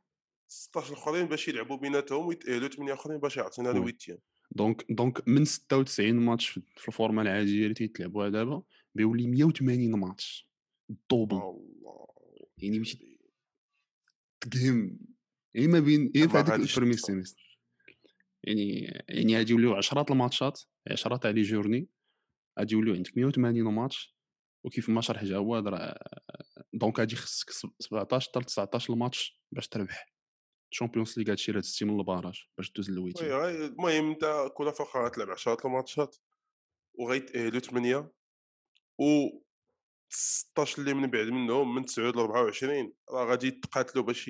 16 0.47 0.93
الأخرين 0.93 1.25
باش 1.25 1.47
يلعبوا 1.47 1.77
بيناتهم 1.77 2.25
ويتأهلوا 2.25 2.67
ثمانيه 2.69 2.93
أخرين 2.93 3.17
باش 3.19 3.37
يعطينا 3.37 3.69
les 3.69 3.77
huitièmes 3.77 4.17
دونك 4.51 4.85
دونك 4.91 5.27
من 5.27 5.45
96 5.45 6.13
ماتش 6.15 6.47
في 6.49 6.87
الفورما 6.87 7.21
العادية 7.21 7.63
اللي 7.63 7.73
تيتلعبوها 7.73 8.29
دابا 8.29 8.63
بيولي 8.95 9.27
180 9.27 9.99
ماتش. 9.99 10.49
الدوبل 10.89 11.35
الله 11.35 12.07
يعني 12.57 12.79
باش 12.79 12.97
تقهم 14.41 14.99
يعني 15.53 15.67
ما 15.67 15.79
بين 15.79 16.11
يعني 16.15 16.29
في 16.29 16.37
هذاك 16.37 16.59
البريمير. 16.59 16.97
سيمستر. 16.97 17.42
يعني 18.43 18.81
يعني 19.09 19.37
غادي 19.37 19.51
يوليو 19.51 19.75
عشرات 19.75 20.11
الماتشات 20.11 20.61
عشرات 20.91 21.23
تاع 21.23 21.31
لي 21.31 21.41
جورني 21.41 21.89
غادي 22.59 22.73
يوليو 22.73 22.93
عندك 22.93 23.17
180 23.17 23.73
ماتش 23.73 24.15
وكيف 24.65 24.89
ما 24.89 25.01
شرح 25.01 25.23
جواد 25.23 25.67
راه 25.67 25.99
دونك 26.73 26.99
غادي 26.99 27.13
يخصك 27.13 27.49
سب- 27.49 27.73
17 27.79 28.29
حتى 28.29 28.39
ل 28.39 28.43
19 28.43 28.93
الماتش 28.93 29.41
باش 29.51 29.67
تربح 29.67 30.13
الشامبيونز 30.71 31.19
ليغ 31.19 31.31
هادشي 31.31 31.51
راه 31.51 31.59
تستي 31.61 31.85
من 31.85 31.99
الباراج 31.99 32.41
باش 32.57 32.71
دوز 32.71 32.89
وي 32.89 32.95
للويتين 32.95 33.27
غاي- 33.31 33.65
المهم 33.65 34.09
انت 34.11 34.51
كل 34.53 34.71
فرقه 34.73 35.05
غتلعب 35.05 35.29
10 35.29 35.57
الماتشات 35.67 36.15
وغيتأهلوا 36.93 37.59
8 37.59 38.11
و 38.99 39.29
16 40.09 40.79
اللي 40.81 40.93
من 40.93 41.07
بعد 41.11 41.27
منهم 41.27 41.75
من 41.75 41.85
9 41.85 42.11
ل 42.11 42.19
24 42.19 42.93
راه 43.09 43.25
غادي 43.25 43.47
يتقاتلوا 43.47 44.03
باش. 44.03 44.29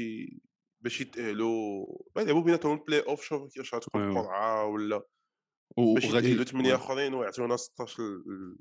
باش 0.84 1.02
يتأهلوا 1.02 1.86
غيلعبوا 2.18 2.42
بيناتهم 2.42 2.78
البلاي 2.80 3.00
اوف 3.00 3.22
شوف 3.24 3.54
كيفاش 3.54 3.74
غتكون. 3.76 4.10
القرعه 4.10 4.66
ولا 4.66 5.02
باش 5.78 6.06
8 6.06 6.70
وي. 6.70 6.76
آخرين 6.76 7.14
ويعطيونا 7.14 7.58
16 7.58 8.04
ال- 8.04 8.24
ال- 8.28 8.58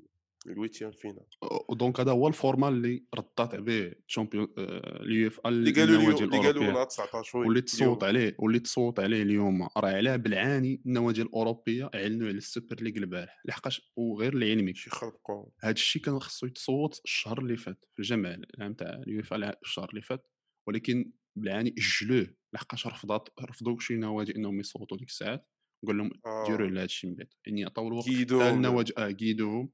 الويتيام 0.47 0.91
فينا 0.91 1.21
ودونك 1.69 1.99
هذا 1.99 2.11
هو 2.11 2.27
الفورما 2.27 2.67
اللي 2.69 3.05
ردات 3.15 3.55
به 3.55 3.93
الشامبيون 4.07 4.47
اليو 4.57 5.27
إف 5.27 5.39
اللي 5.45 5.71
قالوا 5.71 6.11
اللي 6.11 6.37
قالوا 6.37 6.63
لنا 6.63 6.83
19 6.83 7.37
وي 7.37 7.45
واللي. 7.45 7.61
تصوت 7.61 8.03
عليه 8.03 8.35
واللي 8.39 8.59
تصوت 8.59 8.99
عليه 8.99 9.21
اليوم 9.23 9.63
راه 9.77 9.89
علاه 9.89 10.15
بالعاني 10.15 10.81
النوادي 10.85 11.21
الأوروبية 11.21 11.89
إعلنوا 11.95 12.27
على 12.27 12.37
السوبر 12.37 12.75
ليغ 12.81 12.93
البارح 12.97 13.41
لحقاش 13.45 13.91
وغير 13.95 14.35
لعلمك 14.35 14.75
شي 14.75 14.89
خربقوا 14.89 15.45
هذا 15.59 15.71
الشيء 15.71 16.01
كان 16.01 16.19
خصو 16.19 16.45
يتصوت 16.45 17.01
الشهر 17.05 17.39
اللي 17.39 17.57
فات 17.57 17.85
في 17.93 17.99
الجمع 17.99 18.29
العام 18.57 18.73
تاع 18.73 18.89
اليوفا 19.07 19.59
الشهر 19.61 19.89
اللي 19.89 20.01
فات 20.01 20.27
ولكن 20.67 21.11
بالعاني 21.35 21.75
اجلوه 21.77 22.35
لحقاش 22.53 22.87
رفضات 22.87 23.29
رفضوا 23.41 23.79
شي 23.79 23.95
نوادي 23.95 24.35
إنهم 24.35 24.59
يصوتوا 24.59 24.97
ديك 24.97 25.09
الساعات. 25.09 25.49
وقال 25.83 25.97
لهم 25.97 26.09
ديروا 26.47 26.67
آه. 26.67 26.69
على 26.69 26.79
هذا 26.79 26.85
الشيء 26.85 27.09
من 27.09 27.15
بعد. 27.15 27.27
يعني 27.45 27.65
عطاو 27.65 27.87
الوقت. 27.87 28.07
النوادي 28.07 28.93
آه 28.97 29.11
قيدوهم 29.11 29.69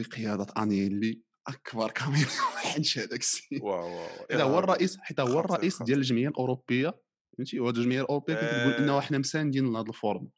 بقيادة 0.00 0.46
أنيلي. 0.58 1.22
أكبر 1.46 1.90
كاميرا 1.90 2.28
حنش 2.56 2.98
هذاك 2.98 3.20
السيد 3.20 3.62
واو 3.62 3.96
واو 3.96 4.08
حتى 4.30 4.42
هو 4.42 4.58
الرئيس 4.58 4.98
حتى 5.00 5.22
هو 5.22 5.40
الرئيس. 5.40 5.82
ديال 5.82 5.98
الجمعية 5.98 6.28
الأوروبية 6.28 7.00
فهمتي؟ 7.36 7.60
وهاد 7.60 7.76
الجمعية 7.76 8.00
الأوروبية 8.00 8.34
كتقول 8.34 8.72
إنه. 8.72 8.98
إحنا 8.98 9.18
مساندين 9.18 9.72
لهذا 9.72 9.88
ال 9.88 9.94
format 9.94 10.30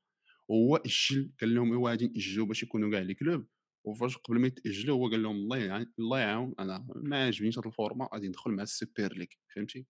وهو 0.48 0.76
أجل 0.76 1.32
قال 1.40 1.54
لهم 1.54 1.72
ايوا 1.72 1.90
غادي 1.90 2.06
ناجلوا 2.06 2.46
باش 2.46 2.62
يكونوا 2.62 2.90
كاع 2.90 3.00
les 3.00 3.14
clubs. 3.14 3.46
وفاش 3.84 4.16
قبل 4.16 4.40
ما 4.40 4.46
يتاجلوا 4.46 4.96
هو 4.96 5.10
قال 5.10 5.22
لهم 5.22 5.36
الله 5.36 5.56
يعاون 5.56 5.92
الله 5.98 6.18
يعاون 6.18 6.54
أنا 6.58 6.86
ما 6.96 7.24
عاجبنيش 7.24 7.58
هذا 7.58 7.68
ال 7.68 7.74
format 7.74 8.08
غادي 8.14 8.28
ندخل 8.28 8.50
مع 8.50 8.62
السوبر 8.62 9.12
ليغ 9.12 9.26
فهمتي؟ 9.54 9.86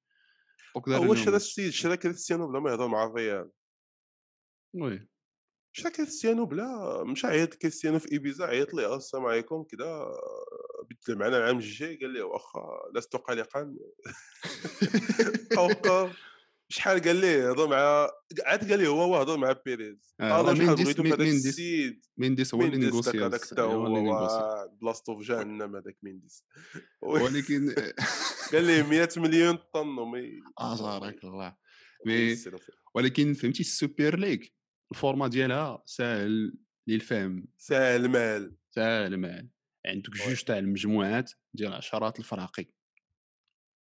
هو 0.96 1.14
شرا 1.24 1.36
السيد 1.36 1.70
شرا 1.70 1.94
كريستيانو 1.94 2.48
بلا 2.48 2.60
ما 2.60 2.70
يهضر 2.70 2.86
مع 2.88 3.04
الريال. 3.04 3.50
oui 4.74 5.08
شرا 5.72 5.90
كريستيانو 5.90 6.46
بلا 6.46 7.02
مش 7.04 7.24
عيط 7.24 7.54
كريستيانو 7.54 7.98
في 7.98 8.12
ايبيزا 8.12 8.44
عيط 8.46 8.74
لي 8.74 8.86
"آه، 8.86 8.96
السلام 8.96 9.26
عليكم 9.26 9.62
كذا 9.62 10.12
بدل 10.90 11.18
معنا 11.18 11.36
العام 11.38 11.56
الجاي 11.56 11.96
قال 11.96 12.10
لي 12.10 12.22
واخا 12.22 12.60
لست 12.94 13.16
قلقا 13.16 13.74
بقاو 15.52 16.08
شحال 16.68 17.00
قال 17.00 17.16
لي 17.16 17.50
هضر 17.50 17.68
مع 17.68 18.08
عاد 18.46 18.70
قال 18.70 18.78
لي 18.78 18.88
هو 18.88 19.02
هو 19.02 19.16
هضر 19.16 19.36
مع 19.36 19.52
بيريز؟ 19.52 20.14
آه، 20.20 20.40
هضر 20.40 20.48
راه 20.48 20.54
شحال 20.54 20.76
بغيتو 20.76 21.02
في 21.02 21.08
هذاك 21.08 21.20
السيد؟ 21.20 22.06
مينديس 22.16 22.54
هو 22.54 22.62
اللي 22.62 22.76
négocia 22.76 23.26
هذاك 23.26 23.44
حتى 23.44 23.60
هو 23.60 24.68
بلاصتو 24.80 25.18
في 25.18 25.24
جهنم 25.24 25.76
هذاك 25.76 25.96
مينديس 26.02 26.44
ولكن 27.02 27.74
قال 28.52 28.64
لي 28.64 28.82
100 28.82 29.08
مليون 29.16 29.58
طن 29.74 29.98
ومي 29.98 30.40
اجارك 30.58 31.24
الله. 31.24 31.32
الله 31.32 31.56
مي. 32.06 32.36
ولكن 32.94 33.34
فهمتي 33.34 33.60
السوبر 33.60 34.18
ليغ 34.18 34.38
الفورما 34.92 35.28
ديالها 35.28 35.82
ساهل 35.86 36.54
للفهم. 36.86 37.48
ساهل 37.58 38.04
المال. 38.04 38.56
ساهل 38.70 39.16
مال 39.16 39.48
عندك. 39.86 40.10
جوج 40.10 40.42
تاع 40.42 40.58
المجموعات 40.58 41.32
ديال 41.54 41.72
عشرات 41.72 42.18
الفراقي. 42.18 42.66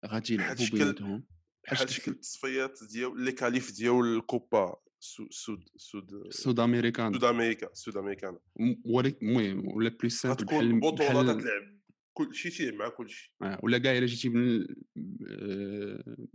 غادي 0.07 0.35
يلعبوا 0.35 0.67
بيناتهم. 0.73 1.25
بحال 1.65 1.91
شكل 1.91 2.13
التصفيات 2.13 2.79
ديال 2.93 3.21
لي 3.25 3.33
كاليف 3.33 3.73
ديال 3.73 4.17
الكوبا 4.17 4.77
سود 5.01 5.29
سود 5.77 6.29
سود 6.31 6.61
أمريكان. 6.61 7.13
سود 7.13 7.25
أمريكا 7.25 7.69
سود 7.75 7.97
أمريكان. 7.97 8.39
المهم 8.61 9.69
ولا 9.77 9.89
plus 9.89 10.21
simple 10.21 10.45
بحال 10.45 10.61
البطوله 10.67 11.09
بحال 11.09 11.27
تتلعب 11.39 11.79
كل 12.13 12.35
شيء 12.35 12.53
تيلعب 12.53 12.75
مع 12.75 12.89
كل 12.89 13.11
شيء 13.11 13.31
آه، 13.43 13.61
ولا 13.63 13.79
كاع 13.79 13.99
إلا 13.99 14.07
جيتي 14.07 14.29
من 14.29 14.67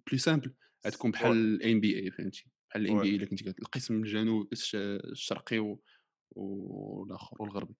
plus 0.07 0.17
simple 0.17 0.53
غتكون 0.87 1.11
بحال 1.11 1.31
ال 1.31 1.79
NBA 1.79 2.11
فهمتي؟ 2.11 2.45
بحال 2.69 2.85
ال 2.85 3.01
NBA 3.01 3.15
إلا 3.15 3.25
كنتي 3.25 3.43
كت- 3.43 3.59
القسم 3.59 4.03
الجنوب 4.03 4.47
الش- 4.53 4.75
الشرقي 5.11 5.77
والآخر 6.35 7.37
والغربي. 7.39 7.73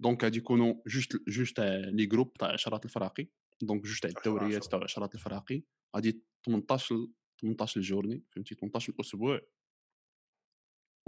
donc 0.00 0.24
غادي 0.24 0.38
يكونوا 0.38 0.74
جوج 0.86 1.06
جوج 1.28 1.52
تاع 1.52 1.66
les 1.76 2.06
groupes 2.06 2.32
تاع 2.34 2.52
عشرات 2.52 2.84
الفراقي 2.84 3.28
donc 3.62 3.82
جوج 3.84 4.00
تاع 4.00 4.10
الدوريات 4.16 4.64
تاع 4.64 4.82
عشرات 4.82 5.14
الفراقي 5.14 5.62
غادي 5.96 6.22
18 6.46 6.94
ل- 6.96 7.12
18 7.42 7.80
journées 7.80 8.24
فهمتي؟ 8.30 8.54
18 8.54 8.94
أسبوع. 9.00 9.40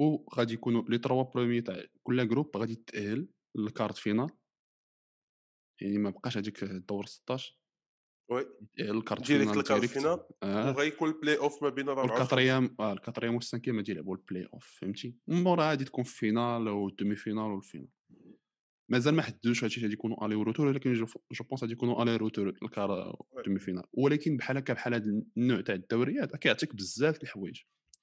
وغادي 0.00 0.54
يكونوا 0.54 0.82
les 0.82 0.98
trois 0.98 1.22
premiers 1.22 1.60
تاع 1.60 1.84
كل 2.02 2.28
groupe 2.28 2.56
غادي 2.56 2.72
يتأهل 2.72 3.28
لل 3.56 3.65
quart 3.65 3.87
de 3.87 3.96
finale. 3.96 4.30
يعني 5.82 5.98
ما 5.98 6.10
بقاش 6.10 6.36
هذيك 6.36 6.62
الدور 6.62 7.06
16 7.06 7.58
oui. 8.30 8.46
ال 8.80 8.88
quart 8.88 9.26
direct 9.26 9.48
finale 9.50 9.58
ال 9.60 9.63
quart 9.63 9.80
direct 9.80 9.98
finale 9.98 10.20
وغيكون 10.76 11.08
les 11.08 11.36
playoffs 11.38 11.62
ما 11.62 11.68
بين 11.68 11.84
الرابعه 11.84 12.02
والخامسه 12.02 12.22
وال 12.22 12.32
quatrième 12.32 12.76
آه 12.80 12.92
ال 12.92 12.96
quatrième 12.96 13.34
وال 13.34 13.42
cinquième 13.42 13.76
غادي 13.76 13.92
يلعبوا 13.92 14.16
les 14.16 14.48
playoffs 14.52 14.66
فهمتي؟ 14.80 15.16
من 15.26 15.42
مورا 15.42 15.68
غادي 15.70 15.84
تكون 15.84 16.04
في 16.04 16.16
finale 16.16 16.68
أو 16.68 16.88
ال 16.88 17.16
demi-finale 17.16 17.50
وال 17.50 17.60
finale 17.60 17.88
مازال 18.88 19.14
ما 19.14 19.22
حددوش 19.22 19.64
هادشي 19.64 19.80
غادي 19.80 19.92
يكونوا 19.92 20.26
aller-retour 20.26 20.66
ولكن 20.66 20.92
je 20.92 21.44
pense 21.50 21.62
غادي 21.62 21.72
يكونوا 21.72 22.02
aller-retour 22.02 22.48
ال 22.48 22.59
quart 22.59 23.16
demi-finale 23.46 23.84
ولكن 23.92 24.36
بحال 24.36 24.56
هكا 24.56 24.72
بحال 24.72 24.94
هذا 24.94 25.22
النوع 25.36 25.60
تاع 25.60 25.74
الدوريات 25.74 26.36
كيعطيك 26.36 26.74
بزاف 26.74 27.18
د 27.18 27.22
الحوايج. 27.22 27.60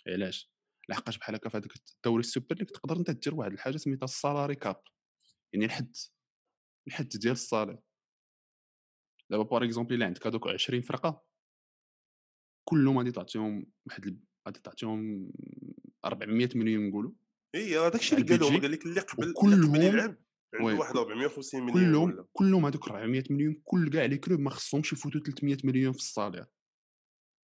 علاش؟ 0.08 0.52
لحقاش 0.90 1.18
بحال 1.18 1.36
هكا 1.36 1.50
في 1.50 1.58
هذاك 1.58 1.72
الدوري 1.96 2.20
السوبر 2.20 2.56
ليغ 2.56 2.68
تقدر 2.68 2.98
انت 2.98 3.12
دير 3.12 3.36
واحد 3.36 3.54
الحاجة 3.54 3.78
سميتها 3.78 4.06
ال 4.06 4.13
salary 4.13 4.56
cap 4.56 4.82
يعني 5.54 5.66
الحد 5.66 5.96
الحد 6.88 7.08
ديال 7.08 7.32
ال 7.32 7.37
salaire. 7.37 7.80
دابا 9.30 9.44
par 9.44 9.64
exemple 9.64 9.96
إلا 9.96 10.06
عندك 10.06 10.28
هذوك 10.28 10.48
20 10.48 10.82
فرقة 10.82 11.24
كلهم 12.70 12.98
غادي 12.98 13.12
تعطيهم 13.12 13.72
واحد 13.86 14.20
غادي 14.48 14.60
تعطيهم 14.60 15.32
400 16.06 16.50
مليون 16.56 16.90
نقولوا. 16.90 17.12
إي 17.56 17.78
هذاك 17.78 17.96
الشيء 17.96 18.20
اللي 18.20 18.34
البي 18.34 18.47
اس 18.47 18.51
جي 18.51 18.60
قال 18.60 18.72
لك 18.72 18.86
اللي 18.86 19.02
قبل 19.02 19.84
يلعب. 19.84 20.16
عنده 20.54 20.80
واحد 20.80 20.94
كل- 20.94 21.00
450 21.00 21.62
مليون 21.64 21.74
كلهم 21.92 22.04
ولا. 22.04 22.26
كلهم 22.34 22.66
هذوك 22.66 22.88
400 22.88 23.24
مليون 23.30 23.62
كل 23.64 23.90
كاع 23.90 24.06
les 24.06 24.18
clubs 24.18 24.40
ما 24.40 24.50
خصهمش 24.50 24.94
يفوتوا 24.94 25.22
300 25.22 25.58
مليون 25.64 25.92
في 25.94 26.00
ال 26.00 26.05
salaire. 26.05 26.46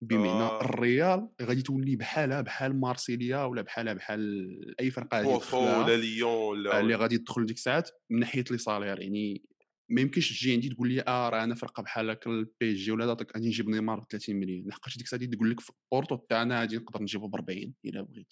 بمعنى 0.03 0.29
آه. 0.43 0.61
الريال 0.61 1.29
غادي 1.41 1.61
تولي 1.61 1.95
بحالها 1.95 2.41
بحال 2.41 2.79
مارسيليا 2.79 3.43
ولا 3.43 3.61
بحالها 3.61 3.93
بحال 3.93 4.75
أي 4.79 4.91
فرقة 4.91 5.17
غادي 5.17 5.33
تدخلها 5.37 5.83
ولا 5.85 5.97
ليون 5.97 6.29
ولا 6.59 6.79
اللي 6.79 6.95
غادي 6.95 7.17
تدخل 7.17 7.45
ديك 7.45 7.57
الساعات 7.57 7.89
من 8.09 8.19
ناحية 8.19 8.43
لي 8.51 8.57
سالير 8.57 8.99
يعني 9.01 9.43
ما 9.89 10.01
يمكنش 10.01 10.39
تجي 10.39 10.53
عندي 10.53 10.69
تقول 10.69 10.89
لي 10.89 11.01
آه 11.01 11.29
راه 11.29 11.43
أنا 11.43 11.55
فرقة 11.55 11.83
بحال 11.83 12.09
هكا 12.09 12.29
البي 12.31 12.73
جي 12.73 12.91
ولا 12.91 13.13
داك 13.13 13.35
غادي 13.35 13.47
نجيب 13.47 13.69
نيمار 13.69 13.99
ب 13.99 14.05
30 14.09 14.35
مليون 14.35 14.67
لحقاش 14.67 14.97
ديك 14.97 15.05
الساعة 15.05 15.25
تقول 15.25 15.51
لك 15.51 15.59
في 15.59 15.71
بورتو 15.91 16.15
تاعنا 16.15 16.59
غادي 16.59 16.77
نقدر 16.77 17.01
نجيبو 17.01 17.27
ب 17.27 17.35
40 17.35 17.73
إلا 17.85 18.01
بغيت. 18.01 18.27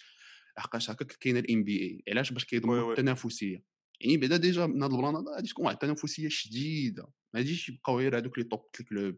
لحقاش 0.58 0.89
هكاك 0.89 1.12
كاينة 1.12 1.39
الام 1.39 1.63
بي 1.63 1.82
اي 1.82 2.03
علاش؟ 2.13 2.32
باش 2.34 2.46
كيضمنوا 2.46 2.84
وي. 2.84 2.91
التنافسية. 2.91 3.75
يعني 4.02 4.18
بعدا 4.18 4.38
ديجا 4.38 4.66
من 4.66 4.84
هاد 4.84 4.92
البلان 4.92 5.16
هذا 5.16 5.36
غادي 5.36 5.48
تكون 5.48 5.66
واحد 5.66 5.75
التنافسيه 5.75 6.28
شديدة 6.30 7.04
ما 7.34 7.40
غاديش 7.40 7.70
يبقاو 7.70 8.00
غير 8.00 8.18
هذوك 8.18 8.38
لي 8.38 8.44
توب 8.44 8.60
كلوب 8.90 9.16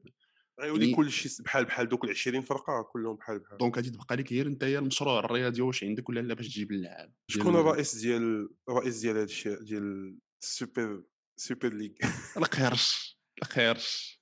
غيولي 0.61 0.83
يعني- 0.85 0.95
كل 0.95 1.11
شيء 1.11 1.31
بحال 1.45 1.65
بحال 1.65 1.89
دوك 1.89 2.03
ال 2.03 2.09
20 2.09 2.41
فرقة 2.41 2.81
كلهم 2.81 3.15
بحال 3.15 3.39
بحال. 3.39 3.57
دونك 3.57 3.75
غادي 3.75 3.89
تبقى 3.89 4.15
لك 4.15 4.31
غير 4.33 4.47
انت 4.47 4.63
المشروع 4.63 5.19
الرياضي 5.19 5.61
واش 5.61 5.83
عندك 5.83 6.09
ولا 6.09 6.19
لا 6.19 6.33
باش 6.33 6.47
تجيب 6.47 6.71
اللاعب 6.71 7.13
شكون 7.27 7.55
الرئيس 7.55 7.95
ديال 7.95 8.49
الرئيس 8.69 8.99
ديال 8.99 9.15
هذا 9.15 9.23
الشيء 9.23 9.59
ديال 9.63 10.17
السوبر 10.43 11.03
سوبر 11.37 11.73
ليغ؟ 11.73 11.91
القرش 12.37 13.17
القرش. 13.43 14.19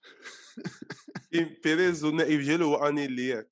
بيريز 1.63 2.03
والنائب 2.03 2.39
ديالو 2.41 2.65
هو 2.75 2.87
أنيل 2.87 3.11
لياك. 3.11 3.49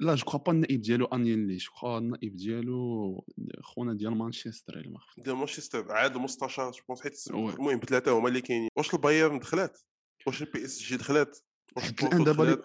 لا 0.00 0.14
جو 0.14 0.24
كخوا 0.24 0.40
با 0.40 0.52
النائب 0.52 0.80
ديالو 0.80 1.04
انيلي 1.06 1.56
جو 1.56 1.70
كخوا 1.70 1.98
النائب 1.98 2.36
ديالو 2.36 3.24
خونا 3.60 3.94
ديال 3.94 4.14
مانشستر 4.16 4.78
إلا 4.80 4.90
ما 4.90 5.00
ديال 5.24 5.36
مانشستر 5.36 5.92
عاد 5.92 6.16
المستشار 6.16 6.70
je 6.70 6.80
pense 6.88 7.02
حيت. 7.02 7.24
المهم 7.30 7.78
ثلاثة 7.88 8.18
هما 8.18 8.28
اللي 8.28 8.40
كاينين. 8.40 8.68
واش 8.76 8.94
البايرن 8.94 9.38
دخلات؟ 9.38 9.80
واش 10.26 10.42
البي 10.42 10.64
اس 10.64 10.78
جي 10.82 10.96
دخلات؟ 10.96 11.38
واش 11.76 11.90
الآن 11.90 12.24
دابا 12.24 12.42
لي- 12.44 12.62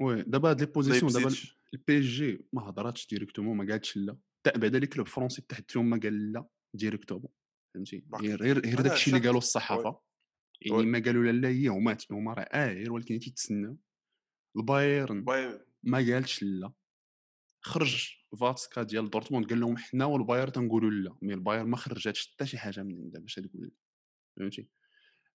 oui 0.00 0.22
دابا 0.22 0.50
هاد 0.50 0.60
les 0.60 0.66
positions 0.66 1.12
دابا 1.12 1.34
البي 1.74 1.98
اس 1.98 2.04
جي 2.04 2.44
ما 2.52 2.68
هضراتش 2.68 3.06
directement 3.06 3.56
ما 3.56 3.72
قالتش 3.72 3.96
لا. 3.96 4.16
حتى 4.46 4.58
بعدا 4.58 4.78
les 4.78 4.86
clubs 4.86 5.06
français 5.08 5.42
تحت 5.42 5.70
فيهم 5.70 5.90
ما 5.90 6.00
قال 6.02 6.32
لا 6.32 6.46
directement 6.74 7.28
فهمتي. 7.74 8.04
غير 8.20 8.42
غير 8.42 8.80
داكشي 8.80 9.10
اللي 9.10 9.26
قالوا 9.26 9.38
الصحافة. 9.38 10.00
يعني. 10.62 10.86
ما 10.86 10.98
قالوا 10.98 11.24
لا 11.24 11.30
لا 11.32 11.48
هي 11.48 11.68
هما 11.68 11.96
هما 12.10 12.32
راه 12.34 12.42
آه 12.42 12.72
غير 12.72 12.92
ولكن 12.92 13.18
تيتسناو 13.18 13.76
البايرن. 14.56 15.24
بايرن. 15.24 15.60
ما 15.82 15.98
قالش 15.98 16.42
لا. 16.42 16.72
خرج 17.62 18.16
Watzke 18.40 18.82
ديال 18.82 19.10
دورتموند 19.10 19.50
قال 19.50 19.60
لهم 19.60 19.76
حنا 19.76 20.04
والباير 20.04 20.48
تنقولوا 20.48 20.90
لا 20.90 21.16
mais 21.22 21.34
الباير 21.34 21.64
ما 21.64 21.76
خرجاتش 21.76 22.32
حتى 22.32 22.46
شي 22.46 22.58
حاجة 22.58 22.82
من 22.82 23.00
عندها 23.02 23.20
باش 23.20 23.34
تقول 23.34 23.62
لا 23.62 23.70
فهمتي؟ 24.36 24.68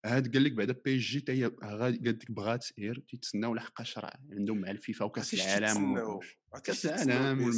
هاد 0.05 0.33
قال 0.33 0.43
لك 0.43 0.51
بعدا 0.51 0.73
PSG 0.73 1.19
حتى 1.19 1.31
هي 1.31 1.51
غادي 1.63 1.97
قال 1.97 2.19
لك 2.21 2.31
بغات 2.31 2.65
غير 2.79 2.99
تيتسناو 2.99 3.53
لحقاش 3.53 3.97
راه 3.97 4.19
عندهم 4.31 4.61
مع 4.61 4.71
الفيفا 4.71 5.05
وكأس 5.05 5.33
العالم 5.33 5.65
تيتسناو 5.65 6.21
العالم 7.01 7.51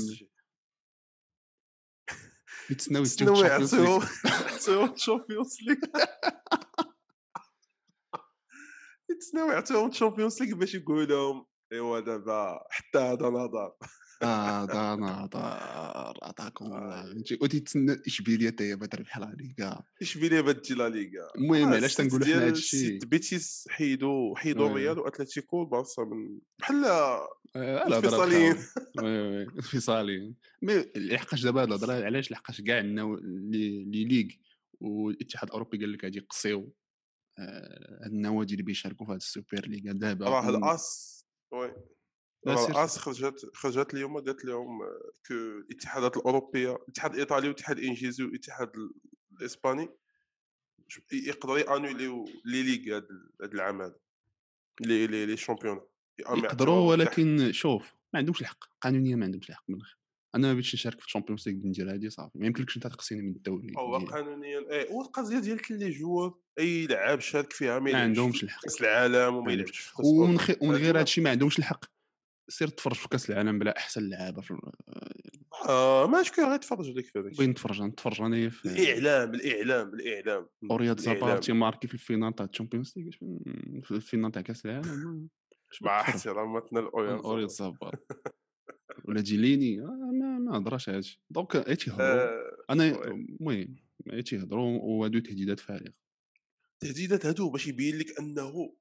يتسناو 2.69 3.03
تسناو 3.03 3.35
يديو 3.35 3.45
يعطيوهم 3.45 4.07
يعطيوهم 4.25 4.93
Champions 4.93 5.57
League 5.61 5.77
يتسناو 9.09 9.51
يعطيوهم 9.51 9.89
Champions 9.89 10.43
League 10.43 10.55
باش 10.55 10.75
يقولوا 10.75 11.05
لهم 11.05 11.45
ايوا 11.73 11.99
دابا 11.99 12.59
حتى 12.69 12.97
هذا 12.99 13.27
نظر 13.27 13.73
آه 14.23 14.65
دا 14.65 14.95
نهضر 14.95 16.17
عطاكم 16.23 16.65
الله 16.65 17.03
فهمتي. 17.03 17.37
وتيتسنى 17.41 18.01
اشبيليه 18.07 18.47
حتى 18.47 18.63
هي 18.63 18.75
بغات 18.75 18.91
تربح 18.91 19.17
لا 19.17 19.35
ليغا؟ 19.39 19.83
اشبيليه 20.01 20.41
بات 20.41 20.65
تجي 20.65 20.73
لا 20.73 20.89
ليغا؟ 20.89 21.27
المهم 21.35 21.67
آه، 21.67 21.75
علاش 21.75 21.95
تنقولوا 21.95 22.25
حنا 22.25 22.45
هادشي؟ 22.45 22.77
السيت 22.77 23.05
بيتيس 23.05 23.67
حيدوا 23.69 24.35
حيدوا. 24.35 24.69
الريال 24.69 24.99
وأتلتيكو 24.99 25.57
والبارسا 25.57 26.03
من 26.03 26.39
بحال 26.59 26.85
آه، 26.85 27.27
الفيصليين. 27.87 28.55
وي 29.03 29.47
وي 29.87 30.35
مي 30.61 30.85
لحقاش 30.95 31.43
دابا 31.43 31.61
هاد 31.61 31.67
الهضره 31.67 31.93
علاش 31.93 32.31
لحقاش 32.31 32.61
كاع 32.61 32.79
لي 32.79 33.83
لي 33.85 34.05
ليغ؟ 34.05 34.27
والاتحاد 34.81 35.47
الأوروبي 35.47 35.77
قال 35.77 35.91
لك 35.93 36.03
غادي 36.03 36.17
يقصيو 36.17 36.73
آه، 37.39 38.03
هاد 38.05 38.11
النوادي 38.11 38.53
اللي 38.53 38.63
بيشاركوا 38.63 39.05
في 39.05 39.11
هاد 39.11 39.17
السوبر 39.17 39.67
ليغا 39.67 39.93
دابا 39.93 40.29
راه 40.29 40.49
الأس 40.49 41.16
وي 41.51 41.73
الاس 42.47 42.97
خرجت 42.97 43.51
خرجت 43.53 43.93
اليوم 43.93 44.19
قالت 44.19 44.45
لهم 44.45 44.79
كو 45.27 45.33
الاتحادات 45.33 46.17
الاوروبيه 46.17 46.75
الاتحاد 46.75 47.11
الايطالي 47.13 47.47
والاتحاد 47.47 47.77
الانجليزي 47.77 48.23
والاتحاد 48.23 48.71
ال- 48.75 48.93
الاسباني 49.41 49.89
يقدروا 51.13 51.57
يانوليو 51.57 52.25
لي 52.45 52.63
ليغ 52.63 52.95
هاد 53.41 53.53
العام 53.53 53.81
هذا 53.81 53.99
لي 54.81 55.07
لي 55.07 55.25
لي 55.25 55.37
شامبيون 55.37 55.81
يقدروا 56.19 56.89
ولكن 56.89 57.51
شوف 57.51 57.93
ما 58.13 58.19
عندهمش 58.19 58.41
الحق 58.41 58.63
قانونيا 58.81 59.15
ما 59.15 59.25
عندهمش 59.25 59.49
الحق 59.49 59.63
من 59.69 59.75
الآخر. 59.75 59.97
أنا 60.35 60.47
ما 60.47 60.53
بغيتش 60.53 60.75
نشارك 60.75 60.99
في 60.99 61.05
الشامبيونز 61.05 61.49
ليغ 61.49 61.67
ندير 61.67 61.93
هادي 61.93 62.09
صافي. 62.09 62.39
ما 62.39 62.45
يمكنلكش 62.47 62.75
أنت 62.77 62.87
تقصيني 62.87 63.21
من 63.21 63.35
الدوري 63.35 63.73
هو. 63.77 63.97
قانونيا 63.97 64.59
إيه 64.71 64.91
والقضية 64.91 65.39
ديال 65.39 65.59
لي 65.69 65.89
جوار 65.89 66.33
أي 66.59 66.87
لعاب 66.87 67.19
شارك 67.19 67.53
فيها 67.53 67.79
ما 67.79 67.97
عندهمش 68.01 68.43
الحق. 68.43 68.61
كأس 68.63 68.81
العالم 68.81 69.35
وما 69.35 69.45
ما 69.45 69.53
يلعبش 69.53 69.77
في 69.79 70.01
ومن. 70.03 70.39
خي... 70.39 70.55
ومن 70.61 70.75
غير 70.75 70.93
ما- 70.93 70.99
هادشي 70.99 71.21
ما 71.21 71.29
عندهمش 71.29 71.59
الحق. 71.59 71.85
سير 72.49 72.67
تفرج 72.67 72.93
في 72.95 73.07
كأس 73.09 73.29
العالم 73.29 73.59
بلا 73.59 73.77
أحسن 73.77 74.09
لعابة 74.09 74.41
في 74.41 74.57
آه 75.69 76.07
ماش 76.07 76.31
كي 76.31 76.41
غيتفرج 76.41 76.89
لك 76.89 77.05
في 77.05 77.19
هذاك 77.19 77.31
بغيت 77.37 77.49
نتفرج 77.49 77.81
نتفرج 77.81 78.21
انايا 78.21 78.49
في 78.49 78.65
الإعلام 78.65 79.33
الإعلام 79.33 79.93
الإعلام 79.93 80.47
اورياد 80.71 80.99
الإعلام. 80.99 81.19
زابار 81.21 81.37
تيماركي 81.37 81.87
في 81.87 81.93
الفينال 81.93 82.35
تاع 82.35 82.45
الشامبيونز 82.45 82.93
ليغ؟ 82.97 83.11
في 83.83 83.91
الفينال 83.91 84.31
تاع 84.31 84.41
كأس 84.41 84.65
العالم؟ 84.65 85.27
مع؟ 85.81 86.01
احتراماتنا 86.01 86.79
الاورينت 86.79 87.25
اورياد 87.25 87.49
ولا 89.05 89.21
جيليني؟ 89.21 89.81
آه 89.81 90.11
ما 90.13 90.39
ما 90.39 90.57
هضرش 90.57 90.89
هادشي 90.89 91.21
دونك 91.29 91.51
تيهضروا 91.51 92.07
آه، 92.21 92.57
أنا. 92.69 93.05
المهم 93.05 93.75
تيهضروا 94.25 94.79
وهادو 94.81 95.19
تهديدات 95.19 95.59
فارغة. 95.59 95.93
التهديدات 96.83 97.25
هادو 97.25 97.49
باش 97.49 97.67
يبين 97.67 97.97
لك 97.97 98.19
أنه 98.19 98.73